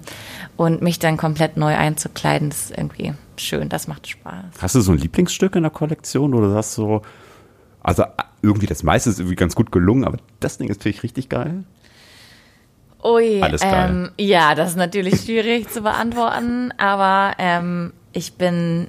und 0.57 0.81
mich 0.81 0.97
dann 0.97 1.17
komplett 1.17 1.57
neu 1.57 1.75
einzukleiden. 1.75 2.49
Das 2.49 2.65
ist 2.65 2.77
irgendwie 2.77 3.13
schön. 3.37 3.69
Das 3.69 3.87
macht 3.87 4.07
Spaß. 4.07 4.45
Hast 4.59 4.75
du 4.75 4.81
so 4.81 4.91
ein 4.91 4.97
Lieblingsstück 4.97 5.55
in 5.55 5.63
der 5.63 5.71
Kollektion 5.71 6.33
oder 6.33 6.55
hast 6.55 6.77
du 6.77 6.81
so, 6.81 7.01
also 7.81 8.05
irgendwie 8.41 8.67
das 8.67 8.83
meiste 8.83 9.09
ist 9.09 9.19
irgendwie 9.19 9.35
ganz 9.35 9.53
gut 9.55 9.71
gelungen, 9.71 10.03
aber 10.03 10.17
das 10.39 10.57
Ding 10.57 10.69
ist 10.69 10.79
natürlich 10.79 11.03
richtig 11.03 11.29
geil? 11.29 11.63
Ui, 13.03 13.41
Alles 13.41 13.61
geil. 13.61 13.89
Ähm, 13.89 14.11
ja, 14.17 14.55
das 14.55 14.71
ist 14.71 14.77
natürlich 14.77 15.21
schwierig 15.21 15.69
zu 15.69 15.81
beantworten, 15.81 16.73
aber 16.77 17.33
ähm, 17.37 17.93
ich 18.11 18.33
bin, 18.33 18.87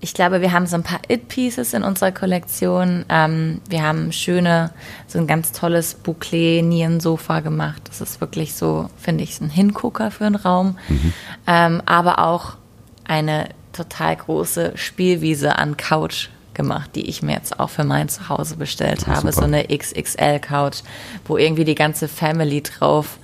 ich 0.00 0.14
glaube, 0.14 0.40
wir 0.40 0.52
haben 0.52 0.66
so 0.66 0.76
ein 0.76 0.84
paar 0.84 1.00
It-Pieces 1.08 1.74
in 1.74 1.82
unserer 1.82 2.12
Kollektion. 2.12 3.04
Ähm, 3.08 3.60
wir 3.68 3.82
haben 3.82 4.12
schöne, 4.12 4.70
so 5.08 5.18
ein 5.18 5.26
ganz 5.26 5.50
tolles 5.52 5.94
Bouclé-Nieren-Sofa 5.94 7.40
gemacht. 7.40 7.82
Das 7.88 8.00
ist 8.00 8.20
wirklich 8.20 8.54
so, 8.54 8.88
finde 8.96 9.24
ich, 9.24 9.40
ein 9.40 9.50
Hingucker 9.50 10.10
für 10.10 10.26
einen 10.26 10.36
Raum. 10.36 10.78
Mhm. 10.88 11.12
Ähm, 11.48 11.82
aber 11.86 12.20
auch 12.20 12.56
eine 13.04 13.48
total 13.72 14.14
große 14.14 14.72
Spielwiese 14.76 15.58
an 15.58 15.76
Couch 15.76 16.28
gemacht, 16.54 16.90
die 16.94 17.08
ich 17.08 17.22
mir 17.22 17.32
jetzt 17.32 17.58
auch 17.60 17.70
für 17.70 17.84
mein 17.84 18.08
Zuhause 18.08 18.56
bestellt 18.56 19.06
habe. 19.06 19.32
Super. 19.32 19.32
So 19.32 19.42
eine 19.42 19.64
XXL-Couch, 19.64 20.78
wo 21.26 21.36
irgendwie 21.36 21.64
die 21.64 21.74
ganze 21.74 22.08
Family 22.08 22.62
drauf 22.62 23.18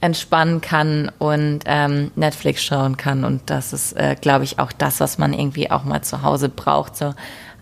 entspannen 0.00 0.60
kann 0.60 1.10
und 1.18 1.60
ähm, 1.66 2.10
Netflix 2.16 2.62
schauen 2.62 2.96
kann. 2.96 3.24
Und 3.24 3.42
das 3.46 3.72
ist, 3.72 3.92
äh, 3.92 4.16
glaube 4.20 4.44
ich, 4.44 4.58
auch 4.58 4.72
das, 4.72 5.00
was 5.00 5.18
man 5.18 5.32
irgendwie 5.32 5.70
auch 5.70 5.84
mal 5.84 6.02
zu 6.02 6.22
Hause 6.22 6.48
braucht. 6.48 6.96
So 6.96 7.14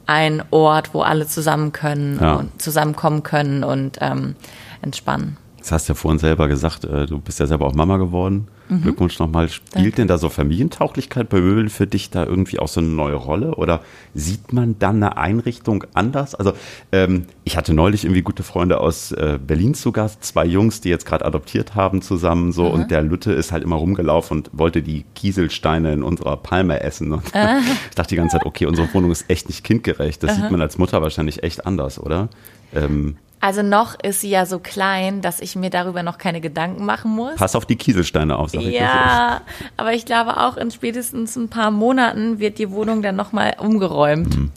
ein 0.06 0.42
Ort, 0.50 0.94
wo 0.94 1.02
alle 1.02 1.26
zusammen 1.26 1.72
können 1.72 2.18
ja. 2.20 2.36
und 2.36 2.60
zusammenkommen 2.60 3.22
können 3.22 3.62
und 3.62 3.98
ähm, 4.00 4.36
entspannen. 4.80 5.36
Jetzt 5.58 5.72
hast 5.72 5.88
du 5.88 5.92
ja 5.92 5.94
vorhin 5.94 6.18
selber 6.18 6.48
gesagt, 6.48 6.84
äh, 6.84 7.06
du 7.06 7.18
bist 7.18 7.40
ja 7.40 7.46
selber 7.46 7.66
auch 7.66 7.74
Mama 7.74 7.98
geworden. 7.98 8.48
Mhm. 8.68 8.82
Glückwunsch 8.82 9.18
nochmal. 9.18 9.48
Spielt 9.48 9.74
Danke. 9.74 9.90
denn 9.92 10.08
da 10.08 10.18
so 10.18 10.28
Familientauglichkeit 10.28 11.28
bei 11.28 11.40
Möbeln 11.40 11.68
für 11.68 11.86
dich 11.86 12.10
da 12.10 12.24
irgendwie 12.24 12.58
auch 12.58 12.68
so 12.68 12.80
eine 12.80 12.88
neue 12.88 13.14
Rolle? 13.14 13.54
Oder 13.54 13.80
sieht 14.14 14.52
man 14.52 14.78
dann 14.78 14.96
eine 14.96 15.16
Einrichtung 15.16 15.84
anders? 15.94 16.34
Also 16.34 16.52
ähm, 16.92 17.26
ich 17.44 17.56
hatte 17.56 17.74
neulich 17.74 18.04
irgendwie 18.04 18.22
gute 18.22 18.42
Freunde 18.42 18.80
aus 18.80 19.12
äh, 19.12 19.38
Berlin 19.44 19.74
zu 19.74 19.92
Gast, 19.92 20.24
zwei 20.24 20.44
Jungs, 20.44 20.80
die 20.80 20.88
jetzt 20.88 21.06
gerade 21.06 21.24
adoptiert 21.24 21.74
haben 21.74 22.02
zusammen 22.02 22.52
so. 22.52 22.64
Mhm. 22.64 22.70
Und 22.70 22.90
der 22.90 23.02
Lütte 23.02 23.32
ist 23.32 23.52
halt 23.52 23.62
immer 23.62 23.76
rumgelaufen 23.76 24.38
und 24.38 24.50
wollte 24.52 24.82
die 24.82 25.04
Kieselsteine 25.14 25.92
in 25.92 26.02
unserer 26.02 26.36
Palme 26.36 26.80
essen. 26.80 27.12
Und 27.12 27.24
ich 27.26 27.94
dachte 27.94 28.10
die 28.10 28.16
ganze 28.16 28.38
Zeit, 28.38 28.46
okay, 28.46 28.66
unsere 28.66 28.92
Wohnung 28.92 29.10
ist 29.10 29.28
echt 29.28 29.48
nicht 29.48 29.64
kindgerecht. 29.64 30.22
Das 30.22 30.36
sieht 30.36 30.50
man 30.50 30.60
als 30.60 30.78
Mutter 30.78 31.02
wahrscheinlich 31.02 31.42
echt 31.42 31.66
anders, 31.66 31.98
oder? 31.98 32.28
Ähm, 32.74 33.16
also 33.40 33.62
noch 33.62 33.94
ist 34.02 34.20
sie 34.20 34.30
ja 34.30 34.46
so 34.46 34.58
klein, 34.58 35.22
dass 35.22 35.40
ich 35.40 35.54
mir 35.54 35.70
darüber 35.70 36.02
noch 36.02 36.18
keine 36.18 36.40
Gedanken 36.40 36.84
machen 36.84 37.12
muss. 37.12 37.36
Pass 37.36 37.54
auf 37.54 37.66
die 37.66 37.76
Kieselsteine 37.76 38.36
auf, 38.36 38.50
ich 38.60 38.74
Ja, 38.74 39.42
aber 39.76 39.92
ich 39.92 40.04
glaube 40.04 40.36
auch 40.38 40.56
in 40.56 40.70
spätestens 40.70 41.36
ein 41.36 41.48
paar 41.48 41.70
Monaten 41.70 42.38
wird 42.38 42.58
die 42.58 42.70
Wohnung 42.70 43.02
dann 43.02 43.16
nochmal 43.16 43.56
umgeräumt. 43.58 44.36
Mhm. 44.36 44.50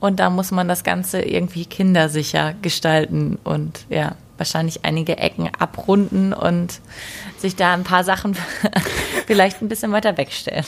Und 0.00 0.20
da 0.20 0.30
muss 0.30 0.50
man 0.50 0.68
das 0.68 0.84
Ganze 0.84 1.22
irgendwie 1.22 1.66
kindersicher 1.66 2.54
gestalten 2.62 3.38
und 3.42 3.86
ja 3.88 4.14
wahrscheinlich 4.38 4.84
einige 4.84 5.18
Ecken 5.18 5.50
abrunden 5.58 6.32
und 6.32 6.80
sich 7.38 7.56
da 7.56 7.74
ein 7.74 7.84
paar 7.84 8.04
Sachen 8.04 8.36
vielleicht 9.26 9.60
ein 9.60 9.68
bisschen 9.68 9.92
weiter 9.92 10.16
wegstellen. 10.16 10.64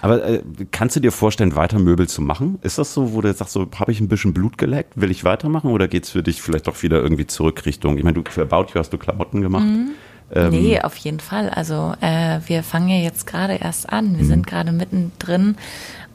Aber 0.00 0.24
äh, 0.24 0.42
kannst 0.70 0.96
du 0.96 1.00
dir 1.00 1.12
vorstellen, 1.12 1.56
weiter 1.56 1.78
Möbel 1.78 2.08
zu 2.08 2.20
machen? 2.20 2.58
Ist 2.62 2.78
das 2.78 2.92
so, 2.92 3.12
wo 3.12 3.20
du 3.20 3.28
jetzt 3.28 3.38
sagst, 3.38 3.52
so 3.52 3.68
habe 3.76 3.92
ich 3.92 4.00
ein 4.00 4.08
bisschen 4.08 4.34
Blut 4.34 4.58
geleckt, 4.58 5.00
will 5.00 5.10
ich 5.10 5.24
weitermachen 5.24 5.70
oder 5.70 5.88
geht 5.88 6.04
es 6.04 6.10
für 6.10 6.22
dich 6.22 6.42
vielleicht 6.42 6.66
doch 6.66 6.82
wieder 6.82 7.00
irgendwie 7.00 7.26
zurück 7.26 7.64
Richtung, 7.64 7.96
ich 7.96 8.04
meine, 8.04 8.22
du 8.22 8.30
für 8.30 8.42
About 8.42 8.72
You 8.72 8.80
hast 8.80 8.92
du 8.92 8.98
Klamotten 8.98 9.40
gemacht. 9.40 9.64
Mhm. 9.64 9.92
Ähm, 10.34 10.50
nee, 10.50 10.80
auf 10.80 10.96
jeden 10.96 11.20
Fall. 11.20 11.50
Also 11.50 11.94
äh, 12.00 12.38
wir 12.46 12.62
fangen 12.62 12.88
ja 12.88 12.96
jetzt 12.96 13.26
gerade 13.26 13.54
erst 13.54 13.92
an. 13.92 14.16
Wir 14.16 14.24
mhm. 14.24 14.28
sind 14.28 14.46
gerade 14.46 14.72
mittendrin 14.72 15.56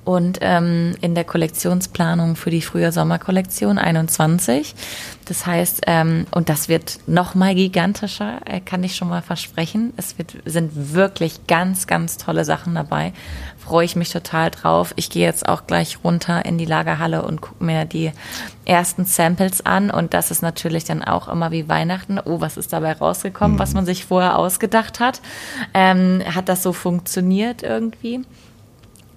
und 0.06 0.38
ähm, 0.42 0.96
in 1.02 1.16
der 1.16 1.24
Kollektionsplanung 1.24 2.36
für 2.36 2.52
die 2.52 2.62
Frühjahr-Sommerkollektion 2.62 3.80
21. 3.80 4.76
Das 5.26 5.48
heißt, 5.48 5.82
ähm, 5.88 6.28
und 6.30 6.48
das 6.50 6.70
wird 6.70 7.00
noch 7.08 7.34
mal 7.34 7.56
gigantischer, 7.56 8.40
äh, 8.46 8.60
kann 8.62 8.84
ich 8.84 8.96
schon 8.96 9.10
mal 9.10 9.24
versprechen. 9.24 9.94
Es 9.98 10.20
wird, 10.20 10.38
sind 10.46 10.94
wirklich 10.94 11.48
ganz, 11.48 11.88
ganz 11.88 12.18
tolle 12.18 12.46
Sachen 12.46 12.76
dabei. 12.76 13.14
Freue 13.58 13.86
ich 13.86 13.96
mich 13.96 14.12
total 14.12 14.52
drauf. 14.52 14.94
Ich 14.96 15.10
gehe 15.10 15.26
jetzt 15.26 15.50
auch 15.50 15.66
gleich 15.66 15.98
runter 16.04 16.46
in 16.46 16.60
die 16.60 16.66
Lagerhalle 16.66 17.24
und 17.24 17.42
gucke 17.42 17.64
mir 17.64 17.86
die 17.86 18.12
ersten 18.66 19.06
Samples 19.06 19.66
an. 19.66 19.90
Und 19.90 20.14
das 20.14 20.30
ist 20.30 20.44
natürlich 20.44 20.84
dann 20.84 21.04
auch 21.04 21.28
immer 21.28 21.50
wie 21.50 21.68
Weihnachten. 21.68 22.20
Oh, 22.24 22.42
was 22.42 22.58
ist 22.58 22.72
dabei 22.74 22.94
rausgekommen, 22.94 23.56
mhm. 23.56 23.60
was 23.60 23.74
man 23.74 23.88
sich 23.88 24.06
vorher 24.06 24.38
ausgedacht 24.38 25.00
hat? 25.00 25.22
Ähm, 25.74 26.22
hat 26.34 26.48
das 26.48 26.62
so 26.62 26.74
funktioniert 26.74 27.64
irgendwie? 27.64 28.22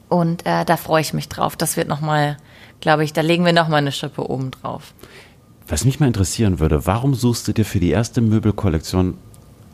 Und 0.08 0.46
äh, 0.46 0.64
da 0.64 0.76
freue 0.76 1.00
ich 1.00 1.12
mich 1.12 1.28
drauf. 1.28 1.56
Das 1.56 1.76
wird 1.76 1.88
nochmal, 1.88 2.36
glaube 2.80 3.04
ich, 3.04 3.12
da 3.12 3.20
legen 3.20 3.44
wir 3.44 3.52
nochmal 3.52 3.78
eine 3.78 3.92
Schippe 3.92 4.28
oben 4.28 4.50
drauf. 4.50 4.94
Was 5.66 5.84
mich 5.84 6.00
mal 6.00 6.06
interessieren 6.06 6.60
würde, 6.60 6.86
warum 6.86 7.14
suchst 7.14 7.46
du 7.46 7.52
dir 7.52 7.64
für 7.64 7.78
die 7.78 7.90
erste 7.90 8.20
Möbelkollektion 8.20 9.18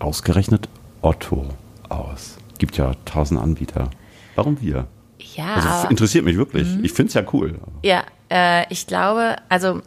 ausgerechnet 0.01 0.69
Otto 1.03 1.47
aus? 1.89 2.37
Gibt 2.59 2.77
ja 2.77 2.93
tausend 3.05 3.41
Anbieter. 3.41 3.91
Warum 4.35 4.61
wir? 4.61 4.89
Ja. 5.19 5.55
Also, 5.55 5.89
interessiert 5.89 6.25
mich 6.25 6.37
wirklich. 6.37 6.69
Mhm. 6.69 6.85
Ich 6.85 6.93
finde 6.93 7.09
es 7.09 7.15
ja 7.15 7.23
cool. 7.33 7.61
Ja, 7.83 8.03
äh, 8.31 8.67
ich 8.73 8.87
glaube, 8.87 9.37
also 9.49 9.83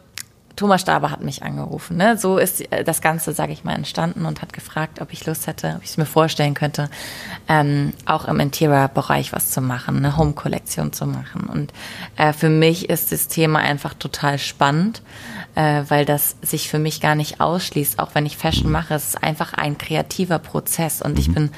Thomas 0.58 0.80
Staber 0.80 1.12
hat 1.12 1.22
mich 1.22 1.44
angerufen. 1.44 1.96
Ne? 1.96 2.18
So 2.18 2.36
ist 2.36 2.72
äh, 2.72 2.82
das 2.82 3.00
Ganze, 3.00 3.32
sage 3.32 3.52
ich 3.52 3.62
mal, 3.62 3.76
entstanden 3.76 4.26
und 4.26 4.42
hat 4.42 4.52
gefragt, 4.52 5.00
ob 5.00 5.12
ich 5.12 5.24
Lust 5.24 5.46
hätte, 5.46 5.74
ob 5.76 5.84
ich 5.84 5.90
es 5.90 5.96
mir 5.98 6.04
vorstellen 6.04 6.54
könnte, 6.54 6.90
ähm, 7.48 7.92
auch 8.06 8.24
im 8.26 8.40
Interior-Bereich 8.40 9.32
was 9.32 9.52
zu 9.52 9.60
machen, 9.60 9.98
eine 9.98 10.16
Home-Kollektion 10.16 10.92
zu 10.92 11.06
machen. 11.06 11.42
Und 11.42 11.72
äh, 12.16 12.32
für 12.32 12.48
mich 12.48 12.90
ist 12.90 13.12
das 13.12 13.28
Thema 13.28 13.60
einfach 13.60 13.94
total 13.94 14.40
spannend, 14.40 15.00
äh, 15.54 15.84
weil 15.86 16.04
das 16.04 16.34
sich 16.42 16.68
für 16.68 16.80
mich 16.80 17.00
gar 17.00 17.14
nicht 17.14 17.40
ausschließt. 17.40 18.00
Auch 18.00 18.16
wenn 18.16 18.26
ich 18.26 18.36
Fashion 18.36 18.72
mache, 18.72 18.94
es 18.94 19.10
ist 19.10 19.22
einfach 19.22 19.54
ein 19.54 19.78
kreativer 19.78 20.40
Prozess 20.40 21.00
und 21.02 21.20
ich 21.20 21.28
mhm. 21.28 21.34
bin 21.34 21.50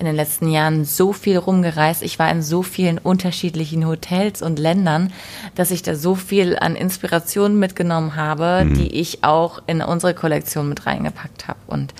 in 0.00 0.06
den 0.06 0.16
letzten 0.16 0.48
Jahren 0.48 0.86
so 0.86 1.12
viel 1.12 1.36
rumgereist. 1.36 2.02
Ich 2.02 2.18
war 2.18 2.30
in 2.30 2.42
so 2.42 2.62
vielen 2.62 2.96
unterschiedlichen 2.96 3.86
Hotels 3.86 4.40
und 4.40 4.58
Ländern, 4.58 5.12
dass 5.54 5.70
ich 5.70 5.82
da 5.82 5.94
so 5.94 6.14
viel 6.14 6.58
an 6.58 6.74
Inspirationen 6.74 7.58
mitgenommen 7.58 8.16
habe, 8.16 8.64
mhm. 8.64 8.74
die 8.74 8.88
ich 8.88 9.22
auch 9.24 9.62
in 9.66 9.82
unsere 9.82 10.14
Kollektion 10.14 10.70
mit 10.70 10.86
reingepackt 10.86 11.48
habe. 11.48 11.58
Und 11.66 11.92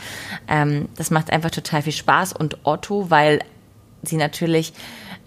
ähm, 0.49 0.88
das 0.97 1.11
macht 1.11 1.30
einfach 1.30 1.50
total 1.50 1.83
viel 1.83 1.92
Spaß. 1.92 2.33
Und 2.33 2.57
Otto, 2.64 3.11
weil 3.11 3.40
sie 4.02 4.16
natürlich 4.16 4.73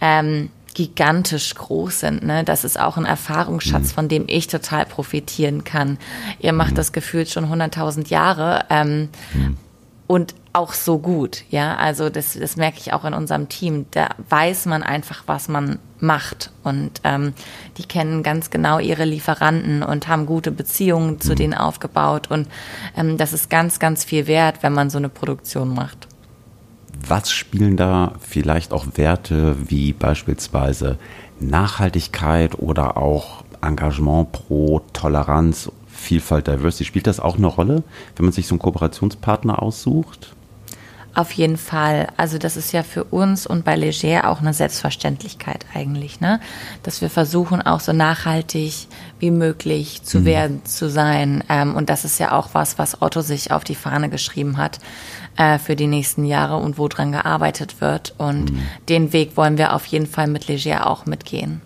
ähm, 0.01 0.49
gigantisch 0.73 1.53
groß 1.53 1.99
sind. 1.99 2.23
Ne? 2.23 2.43
Das 2.43 2.63
ist 2.63 2.79
auch 2.79 2.97
ein 2.97 3.05
Erfahrungsschatz, 3.05 3.89
mhm. 3.89 3.93
von 3.93 4.09
dem 4.09 4.23
ich 4.25 4.47
total 4.47 4.87
profitieren 4.87 5.63
kann. 5.63 5.99
Ihr 6.39 6.53
macht 6.53 6.71
mhm. 6.71 6.75
das 6.75 6.91
gefühlt 6.91 7.29
schon 7.29 7.45
100.000 7.45 8.09
Jahre. 8.09 8.65
Ähm, 8.71 9.09
mhm 9.33 9.57
und 10.07 10.35
auch 10.53 10.73
so 10.73 10.99
gut. 10.99 11.43
Ja, 11.49 11.75
also 11.75 12.09
das, 12.09 12.37
das 12.39 12.55
merke 12.57 12.77
ich 12.79 12.93
auch 12.93 13.05
in 13.05 13.13
unserem 13.13 13.49
Team. 13.49 13.87
Da 13.91 14.09
weiß 14.29 14.67
man 14.67 14.83
einfach, 14.83 15.23
was 15.25 15.47
man 15.47 15.79
macht. 15.99 16.51
Und 16.63 17.01
ähm, 17.03 17.33
die 17.77 17.83
kennen 17.83 18.21
ganz 18.21 18.51
genau 18.51 18.77
ihre 18.77 19.05
Lieferanten 19.05 19.81
und 19.81 20.07
haben 20.07 20.25
gute 20.25 20.51
Beziehungen 20.51 21.19
zu 21.19 21.33
denen 21.33 21.55
aufgebaut. 21.55 22.29
Und 22.29 22.47
ähm, 22.95 23.17
das 23.17 23.33
ist 23.33 23.49
ganz, 23.49 23.79
ganz 23.79 24.03
viel 24.03 24.27
wert, 24.27 24.61
wenn 24.61 24.73
man 24.73 24.89
so 24.91 24.99
eine 24.99 25.09
Produktion 25.09 25.73
macht. 25.73 26.07
Was 27.05 27.31
spielen 27.31 27.75
da 27.75 28.13
vielleicht 28.19 28.71
auch 28.71 28.85
Werte 28.95 29.55
wie 29.67 29.93
beispielsweise 29.93 30.99
Nachhaltigkeit 31.39 32.59
oder 32.59 32.97
auch 32.97 33.43
Engagement 33.61 34.31
pro 34.31 34.81
Toleranz 34.93 35.71
Vielfalt, 36.03 36.47
Diversity, 36.47 36.85
spielt 36.85 37.07
das 37.07 37.19
auch 37.19 37.37
eine 37.37 37.47
Rolle, 37.47 37.83
wenn 38.15 38.25
man 38.25 38.33
sich 38.33 38.47
so 38.47 38.53
einen 38.53 38.59
Kooperationspartner 38.59 39.61
aussucht? 39.61 40.35
Auf 41.15 41.31
jeden 41.33 41.57
Fall. 41.57 42.07
Also 42.17 42.39
das 42.39 42.57
ist 42.57 42.71
ja 42.71 42.81
für 42.81 43.03
uns 43.03 43.45
und 43.45 43.63
bei 43.63 43.75
Leger 43.75 44.29
auch 44.29 44.41
eine 44.41 44.53
Selbstverständlichkeit 44.53 45.63
eigentlich, 45.75 46.21
ne? 46.21 46.39
Dass 46.81 47.01
wir 47.01 47.09
versuchen 47.09 47.61
auch 47.61 47.81
so 47.81 47.93
nachhaltig 47.93 48.87
wie 49.19 49.29
möglich 49.29 50.01
zu 50.03 50.21
mhm. 50.21 50.25
werden, 50.25 50.65
zu 50.65 50.89
sein. 50.89 51.43
Ähm, 51.49 51.75
und 51.75 51.91
das 51.91 52.03
ist 52.03 52.19
ja 52.19 52.31
auch 52.31 52.49
was, 52.53 52.79
was 52.79 53.03
Otto 53.03 53.21
sich 53.21 53.51
auf 53.51 53.63
die 53.63 53.75
Fahne 53.75 54.09
geschrieben 54.09 54.57
hat 54.57 54.79
äh, 55.37 55.59
für 55.59 55.75
die 55.75 55.85
nächsten 55.85 56.25
Jahre 56.25 56.57
und 56.57 56.79
wo 56.79 56.87
dran 56.87 57.11
gearbeitet 57.11 57.79
wird. 57.79 58.15
Und 58.17 58.51
mhm. 58.51 58.63
den 58.89 59.13
Weg 59.13 59.37
wollen 59.37 59.59
wir 59.59 59.75
auf 59.75 59.85
jeden 59.85 60.07
Fall 60.07 60.27
mit 60.27 60.47
Leger 60.47 60.87
auch 60.87 61.05
mitgehen. 61.05 61.61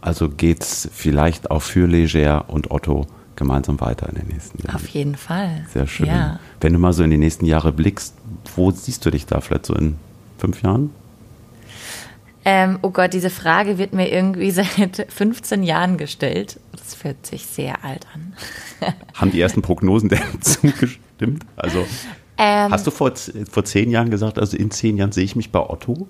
Also 0.00 0.28
geht's 0.28 0.88
vielleicht 0.92 1.52
auch 1.52 1.62
für 1.62 1.86
Leger 1.86 2.46
und 2.48 2.72
Otto 2.72 3.06
gemeinsam 3.36 3.80
weiter 3.80 4.08
in 4.08 4.16
den 4.16 4.28
nächsten 4.28 4.62
Jahren. 4.62 4.76
Auf 4.76 4.86
jeden 4.88 5.16
Fall. 5.16 5.66
Sehr 5.72 5.86
schön. 5.86 6.06
Ja. 6.06 6.38
Wenn 6.60 6.72
du 6.72 6.78
mal 6.78 6.92
so 6.92 7.02
in 7.02 7.10
die 7.10 7.18
nächsten 7.18 7.46
Jahre 7.46 7.72
blickst, 7.72 8.14
wo 8.56 8.70
siehst 8.70 9.04
du 9.04 9.10
dich 9.10 9.26
da 9.26 9.40
vielleicht 9.40 9.66
so 9.66 9.74
in 9.74 9.96
fünf 10.38 10.62
Jahren? 10.62 10.90
Ähm, 12.46 12.78
oh 12.82 12.90
Gott, 12.90 13.14
diese 13.14 13.30
Frage 13.30 13.78
wird 13.78 13.94
mir 13.94 14.10
irgendwie 14.10 14.50
seit 14.50 15.06
15 15.08 15.62
Jahren 15.62 15.96
gestellt. 15.96 16.60
Das 16.72 16.94
fühlt 16.94 17.24
sich 17.26 17.46
sehr 17.46 17.84
alt 17.84 18.06
an. 18.14 18.34
Haben 19.14 19.30
die 19.30 19.40
ersten 19.40 19.62
Prognosen 19.62 20.08
denn 20.08 20.20
zugestimmt? 20.40 21.44
Also 21.56 21.86
ähm, 22.36 22.72
hast 22.72 22.86
du 22.86 22.90
vor, 22.90 23.12
vor 23.50 23.64
zehn 23.64 23.90
Jahren 23.90 24.10
gesagt, 24.10 24.38
also 24.38 24.56
in 24.56 24.70
zehn 24.70 24.96
Jahren 24.96 25.12
sehe 25.12 25.24
ich 25.24 25.36
mich 25.36 25.52
bei 25.52 25.60
Otto? 25.60 26.08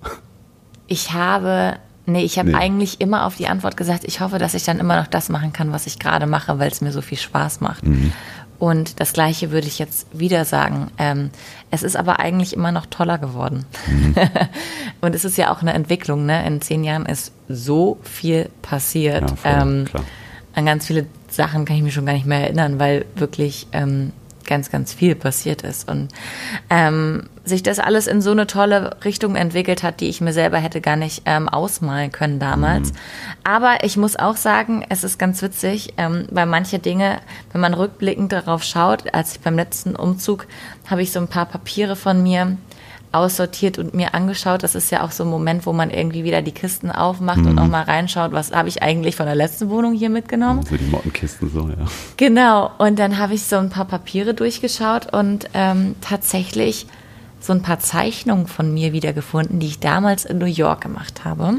Ich 0.87 1.13
habe 1.13 1.77
Nee, 2.05 2.23
ich 2.23 2.37
habe 2.37 2.49
nee. 2.49 2.55
eigentlich 2.55 3.01
immer 3.01 3.25
auf 3.25 3.35
die 3.35 3.47
Antwort 3.47 3.77
gesagt, 3.77 4.03
ich 4.03 4.19
hoffe, 4.19 4.37
dass 4.37 4.53
ich 4.53 4.63
dann 4.63 4.79
immer 4.79 4.99
noch 4.99 5.07
das 5.07 5.29
machen 5.29 5.53
kann, 5.53 5.71
was 5.71 5.87
ich 5.87 5.97
gerade 5.97 6.27
mache, 6.27 6.59
weil 6.59 6.69
es 6.69 6.81
mir 6.81 6.91
so 6.91 7.01
viel 7.01 7.17
Spaß 7.17 7.61
macht. 7.61 7.85
Mhm. 7.85 8.13
Und 8.57 8.99
das 8.99 9.13
Gleiche 9.13 9.51
würde 9.51 9.67
ich 9.67 9.79
jetzt 9.79 10.07
wieder 10.17 10.45
sagen. 10.45 10.91
Ähm, 10.97 11.31
es 11.71 11.83
ist 11.83 11.97
aber 11.97 12.19
eigentlich 12.19 12.53
immer 12.53 12.71
noch 12.71 12.85
toller 12.85 13.17
geworden. 13.17 13.65
Mhm. 13.87 14.15
und 15.01 15.15
es 15.15 15.25
ist 15.25 15.37
ja 15.37 15.51
auch 15.51 15.61
eine 15.61 15.73
Entwicklung. 15.73 16.25
Ne? 16.25 16.45
In 16.45 16.61
zehn 16.61 16.83
Jahren 16.83 17.05
ist 17.05 17.33
so 17.49 17.97
viel 18.03 18.49
passiert. 18.61 19.29
Ja, 19.29 19.35
voll, 19.35 19.51
ähm, 19.51 19.85
an 20.53 20.65
ganz 20.65 20.87
viele 20.87 21.05
Sachen 21.27 21.65
kann 21.65 21.75
ich 21.75 21.83
mich 21.83 21.93
schon 21.93 22.05
gar 22.05 22.13
nicht 22.13 22.25
mehr 22.25 22.41
erinnern, 22.41 22.79
weil 22.79 23.05
wirklich 23.15 23.67
ähm, 23.73 24.13
ganz, 24.45 24.71
ganz 24.71 24.93
viel 24.93 25.15
passiert 25.15 25.61
ist 25.61 25.89
und 25.89 26.09
ähm, 26.69 27.23
sich 27.43 27.63
das 27.63 27.79
alles 27.79 28.07
in 28.07 28.21
so 28.21 28.31
eine 28.31 28.47
tolle 28.47 28.97
Richtung 29.05 29.35
entwickelt 29.35 29.83
hat, 29.83 29.99
die 30.01 30.07
ich 30.07 30.21
mir 30.21 30.33
selber 30.33 30.57
hätte 30.57 30.81
gar 30.81 30.95
nicht 30.95 31.23
ähm, 31.25 31.47
ausmalen 31.47 32.11
können 32.11 32.39
damals. 32.39 32.91
Mhm. 32.91 32.97
Aber 33.43 33.83
ich 33.83 33.97
muss 33.97 34.15
auch 34.15 34.35
sagen, 34.35 34.85
es 34.89 35.03
ist 35.03 35.19
ganz 35.19 35.41
witzig, 35.41 35.93
ähm, 35.97 36.27
weil 36.31 36.45
manche 36.45 36.79
Dinge, 36.79 37.19
wenn 37.51 37.61
man 37.61 37.73
rückblickend 37.73 38.31
darauf 38.31 38.63
schaut, 38.63 39.13
als 39.13 39.35
ich 39.35 39.41
beim 39.41 39.55
letzten 39.55 39.95
Umzug 39.95 40.47
habe 40.87 41.01
ich 41.01 41.11
so 41.11 41.19
ein 41.19 41.27
paar 41.27 41.45
Papiere 41.45 41.95
von 41.95 42.21
mir 42.23 42.57
aussortiert 43.15 43.77
und 43.77 43.93
mir 43.93 44.13
angeschaut. 44.13 44.63
Das 44.63 44.75
ist 44.75 44.91
ja 44.91 45.03
auch 45.03 45.11
so 45.11 45.23
ein 45.23 45.29
Moment, 45.29 45.65
wo 45.65 45.73
man 45.73 45.89
irgendwie 45.89 46.23
wieder 46.23 46.41
die 46.41 46.51
Kisten 46.51 46.91
aufmacht 46.91 47.39
mhm. 47.39 47.47
und 47.47 47.59
auch 47.59 47.67
mal 47.67 47.83
reinschaut, 47.83 48.31
was 48.31 48.51
habe 48.51 48.69
ich 48.69 48.83
eigentlich 48.83 49.15
von 49.15 49.25
der 49.25 49.35
letzten 49.35 49.69
Wohnung 49.69 49.93
hier 49.93 50.09
mitgenommen. 50.09 50.63
So 50.69 50.77
die 50.77 50.85
Mottenkisten 50.85 51.49
so, 51.49 51.69
ja. 51.69 51.85
Genau. 52.17 52.71
Und 52.77 52.99
dann 52.99 53.17
habe 53.17 53.33
ich 53.33 53.43
so 53.43 53.57
ein 53.57 53.69
paar 53.69 53.85
Papiere 53.85 54.33
durchgeschaut 54.33 55.13
und 55.13 55.49
ähm, 55.53 55.95
tatsächlich 56.01 56.87
so 57.39 57.53
ein 57.53 57.61
paar 57.61 57.79
Zeichnungen 57.79 58.47
von 58.47 58.73
mir 58.73 58.93
wiedergefunden, 58.93 59.59
die 59.59 59.67
ich 59.67 59.79
damals 59.79 60.25
in 60.25 60.37
New 60.37 60.45
York 60.45 60.81
gemacht 60.81 61.23
habe 61.23 61.57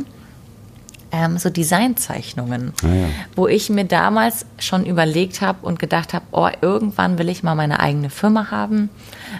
ähm, 1.13 1.39
so 1.39 1.51
Designzeichnungen, 1.51 2.73
ah, 2.83 2.87
ja. 2.87 3.07
wo 3.35 3.47
ich 3.47 3.71
mir 3.71 3.85
damals 3.85 4.47
schon 4.59 4.85
überlegt 4.85 5.41
habe 5.41 5.67
und 5.67 5.79
gedacht 5.79 6.15
habe, 6.15 6.25
oh, 6.33 6.49
irgendwann 6.61 7.19
will 7.19 7.29
ich 7.29 7.43
mal 7.43 7.55
meine 7.55 7.81
eigene 7.81 8.11
Firma 8.11 8.51
haben 8.51 8.91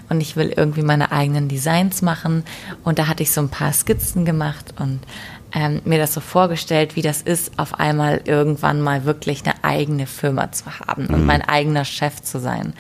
und 0.09 0.21
ich 0.21 0.37
will 0.37 0.53
irgendwie 0.57 0.83
meine 0.83 1.13
eigenen 1.13 1.49
Designs 1.49 2.03
machen. 2.03 2.45
Und 2.85 2.99
da 2.99 3.09
hatte 3.09 3.23
ich 3.23 3.33
so 3.33 3.41
ein 3.41 3.49
paar 3.49 3.73
Skizzen 3.73 4.25
gemacht 4.25 4.75
und 4.79 5.01
ähm, 5.53 5.81
mir 5.85 5.99
das 5.99 6.15
so 6.15 6.21
vorgestellt, 6.21 6.97
wie 6.97 7.03
das 7.03 7.23
ist, 7.23 7.59
auf 7.59 7.79
einmal 7.79 8.21
irgendwann 8.25 8.81
mal 8.81 9.05
wirklich 9.05 9.45
eine 9.45 9.65
eigene 9.65 10.07
Firma 10.07 10.53
zu 10.53 10.67
haben 10.67 11.05
mhm. 11.05 11.15
und 11.15 11.27
mein 11.27 11.43
eigener 11.43 11.85
Chef 11.85 12.23
zu 12.23 12.39
sein. 12.39 12.75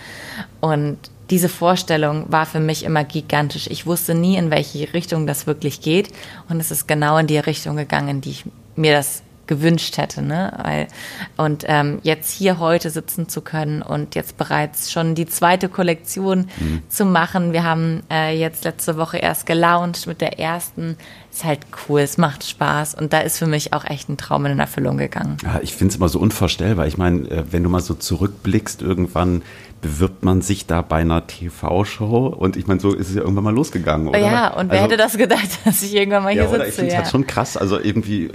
Und 0.61 0.99
diese 1.31 1.49
Vorstellung 1.49 2.27
war 2.29 2.47
für 2.47 2.61
mich 2.61 2.85
immer 2.85 3.03
gigantisch. 3.03 3.67
Ich 3.69 3.87
wusste 3.87 4.15
nie, 4.15 4.37
in 4.37 4.51
welche 4.51 4.93
Richtung 4.95 5.27
das 5.27 5.47
wirklich 5.47 5.81
geht. 5.81 6.11
Und 6.49 6.61
es 6.61 6.71
ist 6.71 6.87
genau 6.87 7.19
in 7.19 7.27
die 7.27 7.39
Richtung 7.39 7.77
gegangen, 7.77 8.09
in 8.09 8.21
die 8.21 8.31
ich 8.31 8.45
mir 8.77 8.93
das 8.93 9.23
gewünscht 9.47 9.97
hätte. 9.97 10.23
Ne? 10.23 10.53
Weil, 10.63 10.89
und 11.37 11.65
ähm, 11.67 11.99
jetzt 12.03 12.31
hier 12.31 12.59
heute 12.59 12.91
sitzen 12.91 13.29
zu 13.29 13.41
können 13.41 13.83
und 13.83 14.15
jetzt 14.15 14.37
bereits 14.37 14.93
schon 14.93 15.15
die 15.15 15.27
zweite 15.27 15.69
Kollektion 15.69 16.49
mhm. 16.59 16.83
zu 16.89 17.05
machen. 17.05 17.53
Wir 17.53 17.65
haben 17.65 18.03
äh, 18.11 18.39
jetzt 18.39 18.65
letzte 18.65 18.97
Woche 18.97 19.19
erst 19.19 19.47
gelauncht 19.47 20.07
mit 20.07 20.21
der 20.21 20.39
ersten. 20.39 20.97
Ist 21.33 21.45
halt 21.45 21.61
cool, 21.89 22.01
es 22.01 22.19
macht 22.19 22.45
Spaß 22.45 22.95
und 22.95 23.13
da 23.13 23.21
ist 23.21 23.39
für 23.39 23.47
mich 23.47 23.73
auch 23.73 23.85
echt 23.85 24.09
ein 24.09 24.17
Traum 24.17 24.47
in 24.47 24.59
Erfüllung 24.59 24.97
gegangen. 24.97 25.37
Ja, 25.43 25.61
ich 25.63 25.75
finde 25.75 25.93
es 25.93 25.97
immer 25.97 26.09
so 26.09 26.19
unvorstellbar. 26.19 26.87
Ich 26.87 26.97
meine, 26.97 27.29
äh, 27.31 27.45
wenn 27.51 27.63
du 27.63 27.69
mal 27.69 27.81
so 27.81 27.95
zurückblickst, 27.95 28.83
irgendwann 28.83 29.43
bewirbt 29.81 30.25
man 30.25 30.43
sich 30.43 30.67
da 30.67 30.83
bei 30.83 30.97
einer 30.97 31.27
TV-Show 31.27 32.27
und 32.29 32.57
ich 32.57 32.67
meine, 32.67 32.81
so 32.81 32.95
ist 32.95 33.11
es 33.11 33.15
ja 33.15 33.23
irgendwann 33.23 33.45
mal 33.45 33.55
losgegangen, 33.55 34.09
oder? 34.09 34.19
Ja, 34.19 34.55
und 34.55 34.71
wer 34.71 34.81
also, 34.81 34.85
hätte 34.85 34.97
das 34.97 35.17
gedacht, 35.17 35.49
dass 35.65 35.83
ich 35.83 35.95
irgendwann 35.95 36.25
mal 36.25 36.33
hier 36.33 36.45
ja, 36.45 36.49
oder? 36.49 36.65
sitze? 36.65 36.69
Ich 36.69 36.75
finde 36.75 36.89
es 36.89 36.95
ja. 36.95 37.01
halt 37.01 37.11
schon 37.11 37.27
krass, 37.27 37.57
also 37.57 37.79
irgendwie, 37.79 38.31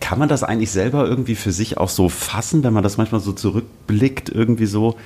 kann 0.00 0.18
man 0.18 0.28
das 0.28 0.42
eigentlich 0.42 0.70
selber 0.70 1.06
irgendwie 1.06 1.34
für 1.34 1.52
sich 1.52 1.78
auch 1.78 1.88
so 1.88 2.08
fassen, 2.08 2.64
wenn 2.64 2.72
man 2.72 2.82
das 2.82 2.96
manchmal 2.96 3.20
so 3.20 3.32
zurückblickt, 3.32 4.28
irgendwie 4.30 4.66
so, 4.66 4.96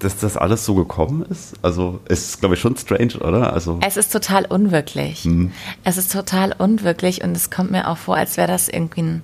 dass 0.00 0.18
das 0.18 0.36
alles 0.36 0.64
so 0.64 0.74
gekommen 0.74 1.24
ist? 1.30 1.54
Also 1.62 2.00
es 2.06 2.30
ist, 2.30 2.40
glaube 2.40 2.56
ich, 2.56 2.60
schon 2.60 2.76
strange, 2.76 3.18
oder? 3.20 3.52
Also 3.52 3.78
es 3.86 3.96
ist 3.96 4.12
total 4.12 4.44
unwirklich. 4.44 5.24
Hm. 5.24 5.52
Es 5.84 5.96
ist 5.96 6.12
total 6.12 6.54
unwirklich 6.58 7.22
und 7.22 7.36
es 7.36 7.50
kommt 7.50 7.70
mir 7.70 7.88
auch 7.88 7.98
vor, 7.98 8.16
als 8.16 8.36
wäre 8.36 8.48
das 8.48 8.68
irgendwie 8.68 9.02
ein 9.02 9.22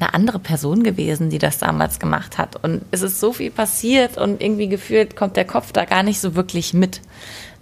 eine 0.00 0.14
andere 0.14 0.38
Person 0.38 0.82
gewesen, 0.82 1.30
die 1.30 1.38
das 1.38 1.58
damals 1.58 1.98
gemacht 1.98 2.38
hat. 2.38 2.62
Und 2.62 2.82
es 2.90 3.02
ist 3.02 3.20
so 3.20 3.32
viel 3.32 3.50
passiert 3.50 4.16
und 4.16 4.42
irgendwie 4.42 4.68
gefühlt 4.68 5.16
kommt 5.16 5.36
der 5.36 5.44
Kopf 5.44 5.72
da 5.72 5.84
gar 5.84 6.02
nicht 6.02 6.20
so 6.20 6.34
wirklich 6.34 6.74
mit. 6.74 7.00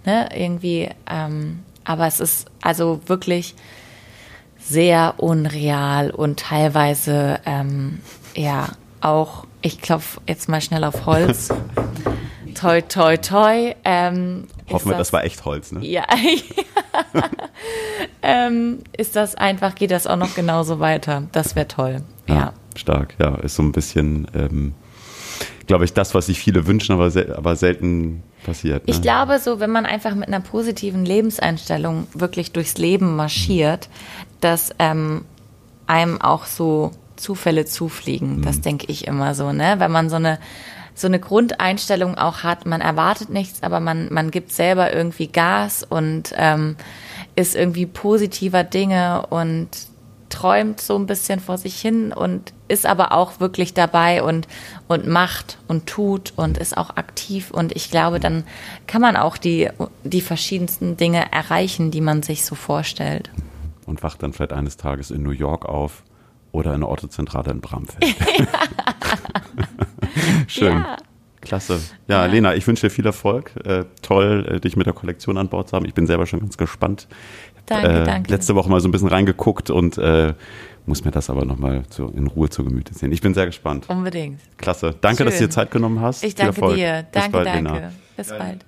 Ne? 0.05 0.29
Irgendwie, 0.35 0.89
ähm, 1.09 1.59
aber 1.83 2.07
es 2.07 2.19
ist 2.19 2.47
also 2.61 3.01
wirklich 3.07 3.55
sehr 4.59 5.15
unreal 5.17 6.11
und 6.11 6.39
teilweise 6.39 7.39
ähm, 7.45 7.99
ja 8.35 8.69
auch, 9.01 9.45
ich 9.61 9.81
klopfe 9.81 10.21
jetzt 10.27 10.49
mal 10.49 10.61
schnell 10.61 10.83
auf 10.83 11.05
Holz. 11.05 11.49
toi, 12.55 12.81
toi, 12.81 13.17
toi. 13.17 13.75
Ähm, 13.83 14.47
Hoffen 14.69 14.89
wir, 14.89 14.97
das, 14.97 15.07
das 15.07 15.13
war 15.13 15.23
echt 15.23 15.45
Holz, 15.45 15.71
ne? 15.71 15.85
Ja. 15.85 16.05
ähm, 18.27 18.79
ist 18.95 19.15
das 19.15 19.35
einfach, 19.35 19.73
geht 19.73 19.91
das 19.91 20.05
auch 20.05 20.17
noch 20.17 20.35
genauso 20.35 20.81
weiter? 20.81 21.23
Das 21.31 21.55
wäre 21.55 21.69
toll. 21.69 22.01
Ja, 22.27 22.35
ja. 22.35 22.53
Stark, 22.75 23.15
ja. 23.19 23.35
Ist 23.35 23.55
so 23.55 23.63
ein 23.63 23.71
bisschen, 23.71 24.27
ähm, 24.35 24.73
glaube 25.65 25.85
ich, 25.85 25.93
das, 25.93 26.13
was 26.13 26.25
sich 26.25 26.37
viele 26.37 26.67
wünschen, 26.67 26.91
aber, 26.91 27.09
sel 27.09 27.33
aber 27.33 27.55
selten 27.55 28.23
passiert. 28.45 28.85
Ne? 28.85 28.93
Ich 28.93 29.01
glaube, 29.01 29.39
so, 29.39 29.61
wenn 29.61 29.71
man 29.71 29.85
einfach 29.85 30.13
mit 30.13 30.27
einer 30.27 30.41
positiven 30.41 31.05
Lebenseinstellung 31.05 32.07
wirklich 32.13 32.51
durchs 32.51 32.77
Leben 32.77 33.15
marschiert, 33.15 33.87
mhm. 33.87 34.25
dass 34.41 34.75
ähm, 34.77 35.23
einem 35.87 36.21
auch 36.21 36.45
so 36.45 36.91
Zufälle 37.15 37.63
zufliegen. 37.63 38.39
Mhm. 38.39 38.41
Das 38.41 38.59
denke 38.59 38.87
ich 38.89 39.07
immer 39.07 39.35
so, 39.35 39.53
ne? 39.53 39.75
Wenn 39.77 39.91
man 39.91 40.09
so 40.09 40.17
eine 40.17 40.37
so 40.95 41.05
eine 41.05 41.19
Grundeinstellung 41.19 42.17
auch 42.17 42.41
hat, 42.41 42.65
man 42.65 42.81
erwartet 42.81 43.29
nichts, 43.29 43.61
aber 43.61 43.79
man, 43.79 44.11
man 44.11 44.31
gibt 44.31 44.51
selber 44.51 44.91
irgendwie 44.91 45.27
Gas 45.27 45.85
und 45.87 46.33
ähm, 46.35 46.75
ist 47.37 47.55
irgendwie 47.55 47.85
positiver 47.85 48.63
Dinge 48.63 49.25
und 49.29 49.69
träumt 50.29 50.81
so 50.81 50.97
ein 50.97 51.05
bisschen 51.05 51.39
vor 51.39 51.57
sich 51.57 51.79
hin 51.79 52.11
und 52.11 52.51
ist 52.67 52.85
aber 52.85 53.11
auch 53.13 53.39
wirklich 53.39 53.73
dabei 53.73 54.23
und, 54.23 54.47
und 54.87 55.07
macht 55.07 55.59
und 55.67 55.85
tut 55.85 56.33
und 56.35 56.57
ist 56.57 56.75
auch 56.75 56.97
aktiv. 56.97 57.51
Und 57.51 57.75
ich 57.75 57.91
glaube, 57.91 58.19
dann 58.19 58.43
kann 58.87 59.01
man 59.01 59.15
auch 59.15 59.37
die, 59.37 59.69
die 60.03 60.21
verschiedensten 60.21 60.97
Dinge 60.97 61.31
erreichen, 61.31 61.91
die 61.91 62.01
man 62.01 62.23
sich 62.23 62.43
so 62.43 62.55
vorstellt. 62.55 63.29
Und 63.85 64.03
wacht 64.03 64.21
dann 64.23 64.33
vielleicht 64.33 64.51
eines 64.51 64.75
Tages 64.75 65.11
in 65.11 65.21
New 65.21 65.31
York 65.31 65.63
auf 65.65 66.03
oder 66.51 66.73
in 66.73 66.81
der 66.81 66.89
Autozentrale 66.89 67.51
in 67.51 67.61
Bramfeld. 67.61 68.03
Schön. 70.47 70.79
Ja. 70.79 70.97
Klasse. 71.47 71.79
Ja, 72.07 72.25
ja, 72.25 72.31
Lena, 72.31 72.55
ich 72.55 72.67
wünsche 72.67 72.87
dir 72.87 72.91
viel 72.91 73.05
Erfolg. 73.05 73.51
Äh, 73.65 73.85
toll, 74.01 74.47
äh, 74.49 74.59
dich 74.59 74.75
mit 74.75 74.85
der 74.85 74.93
Kollektion 74.93 75.37
an 75.37 75.49
Bord 75.49 75.69
zu 75.69 75.75
haben. 75.75 75.85
Ich 75.85 75.93
bin 75.93 76.07
selber 76.07 76.25
schon 76.25 76.39
ganz 76.39 76.57
gespannt. 76.57 77.07
Danke, 77.65 77.87
äh, 77.87 78.03
danke. 78.03 78.31
Letzte 78.31 78.55
Woche 78.55 78.69
mal 78.69 78.79
so 78.79 78.87
ein 78.87 78.91
bisschen 78.91 79.09
reingeguckt 79.09 79.69
und 79.69 79.97
äh, 79.97 80.33
muss 80.85 81.03
mir 81.03 81.11
das 81.11 81.29
aber 81.29 81.43
nochmal 81.45 81.83
in 82.15 82.27
Ruhe 82.27 82.49
zu 82.49 82.63
Gemüte 82.63 82.93
sehen. 82.93 83.11
Ich 83.11 83.21
bin 83.21 83.33
sehr 83.33 83.45
gespannt. 83.45 83.89
Unbedingt. 83.89 84.39
Klasse. 84.57 84.95
Danke, 85.01 85.17
Schön. 85.17 85.25
dass 85.27 85.37
du 85.37 85.43
dir 85.45 85.49
Zeit 85.49 85.71
genommen 85.71 85.99
hast. 86.01 86.23
Ich 86.23 86.35
danke 86.35 86.61
dir. 86.75 87.03
Bis 87.11 87.21
danke, 87.21 87.31
bald, 87.31 87.47
danke. 87.47 87.73
Lena. 87.73 87.91
Bis 88.15 88.29
bald. 88.29 88.66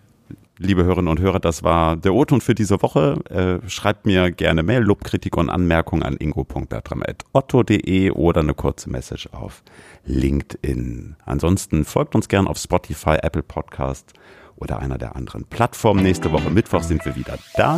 Liebe 0.61 0.83
Hörerinnen 0.83 1.07
und 1.07 1.21
Hörer, 1.21 1.39
das 1.39 1.63
war 1.63 1.95
der 1.95 2.13
O-Ton 2.13 2.41
für 2.41 2.53
diese 2.53 2.81
Woche. 2.81 3.21
Äh, 3.29 3.69
schreibt 3.69 4.05
mir 4.05 4.29
gerne 4.29 4.61
Mail, 4.61 4.81
Lob, 4.81 5.05
Kritik 5.05 5.37
und 5.37 5.49
Anmerkungen 5.49 6.03
an 6.03 6.17
ingo.bertram.otto.de 6.17 8.11
oder 8.11 8.41
eine 8.41 8.53
kurze 8.53 8.89
Message 8.89 9.29
auf 9.31 9.63
LinkedIn. 10.03 11.15
Ansonsten 11.25 11.85
folgt 11.85 12.13
uns 12.13 12.27
gerne 12.27 12.49
auf 12.49 12.57
Spotify, 12.57 13.19
Apple 13.21 13.43
Podcast 13.43 14.11
oder 14.57 14.79
einer 14.79 14.97
der 14.97 15.15
anderen 15.15 15.45
Plattformen. 15.45 16.03
Nächste 16.03 16.33
Woche 16.33 16.49
Mittwoch 16.49 16.83
sind 16.83 17.05
wir 17.05 17.15
wieder 17.15 17.37
da. 17.55 17.77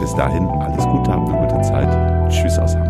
Bis 0.00 0.14
dahin 0.14 0.46
alles 0.46 0.84
Gute, 0.84 1.10
habt 1.10 1.28
eine 1.28 1.48
gute 1.48 1.60
Zeit. 1.62 2.30
Tschüss 2.30 2.56
aus 2.60 2.76
Hamburg. 2.76 2.89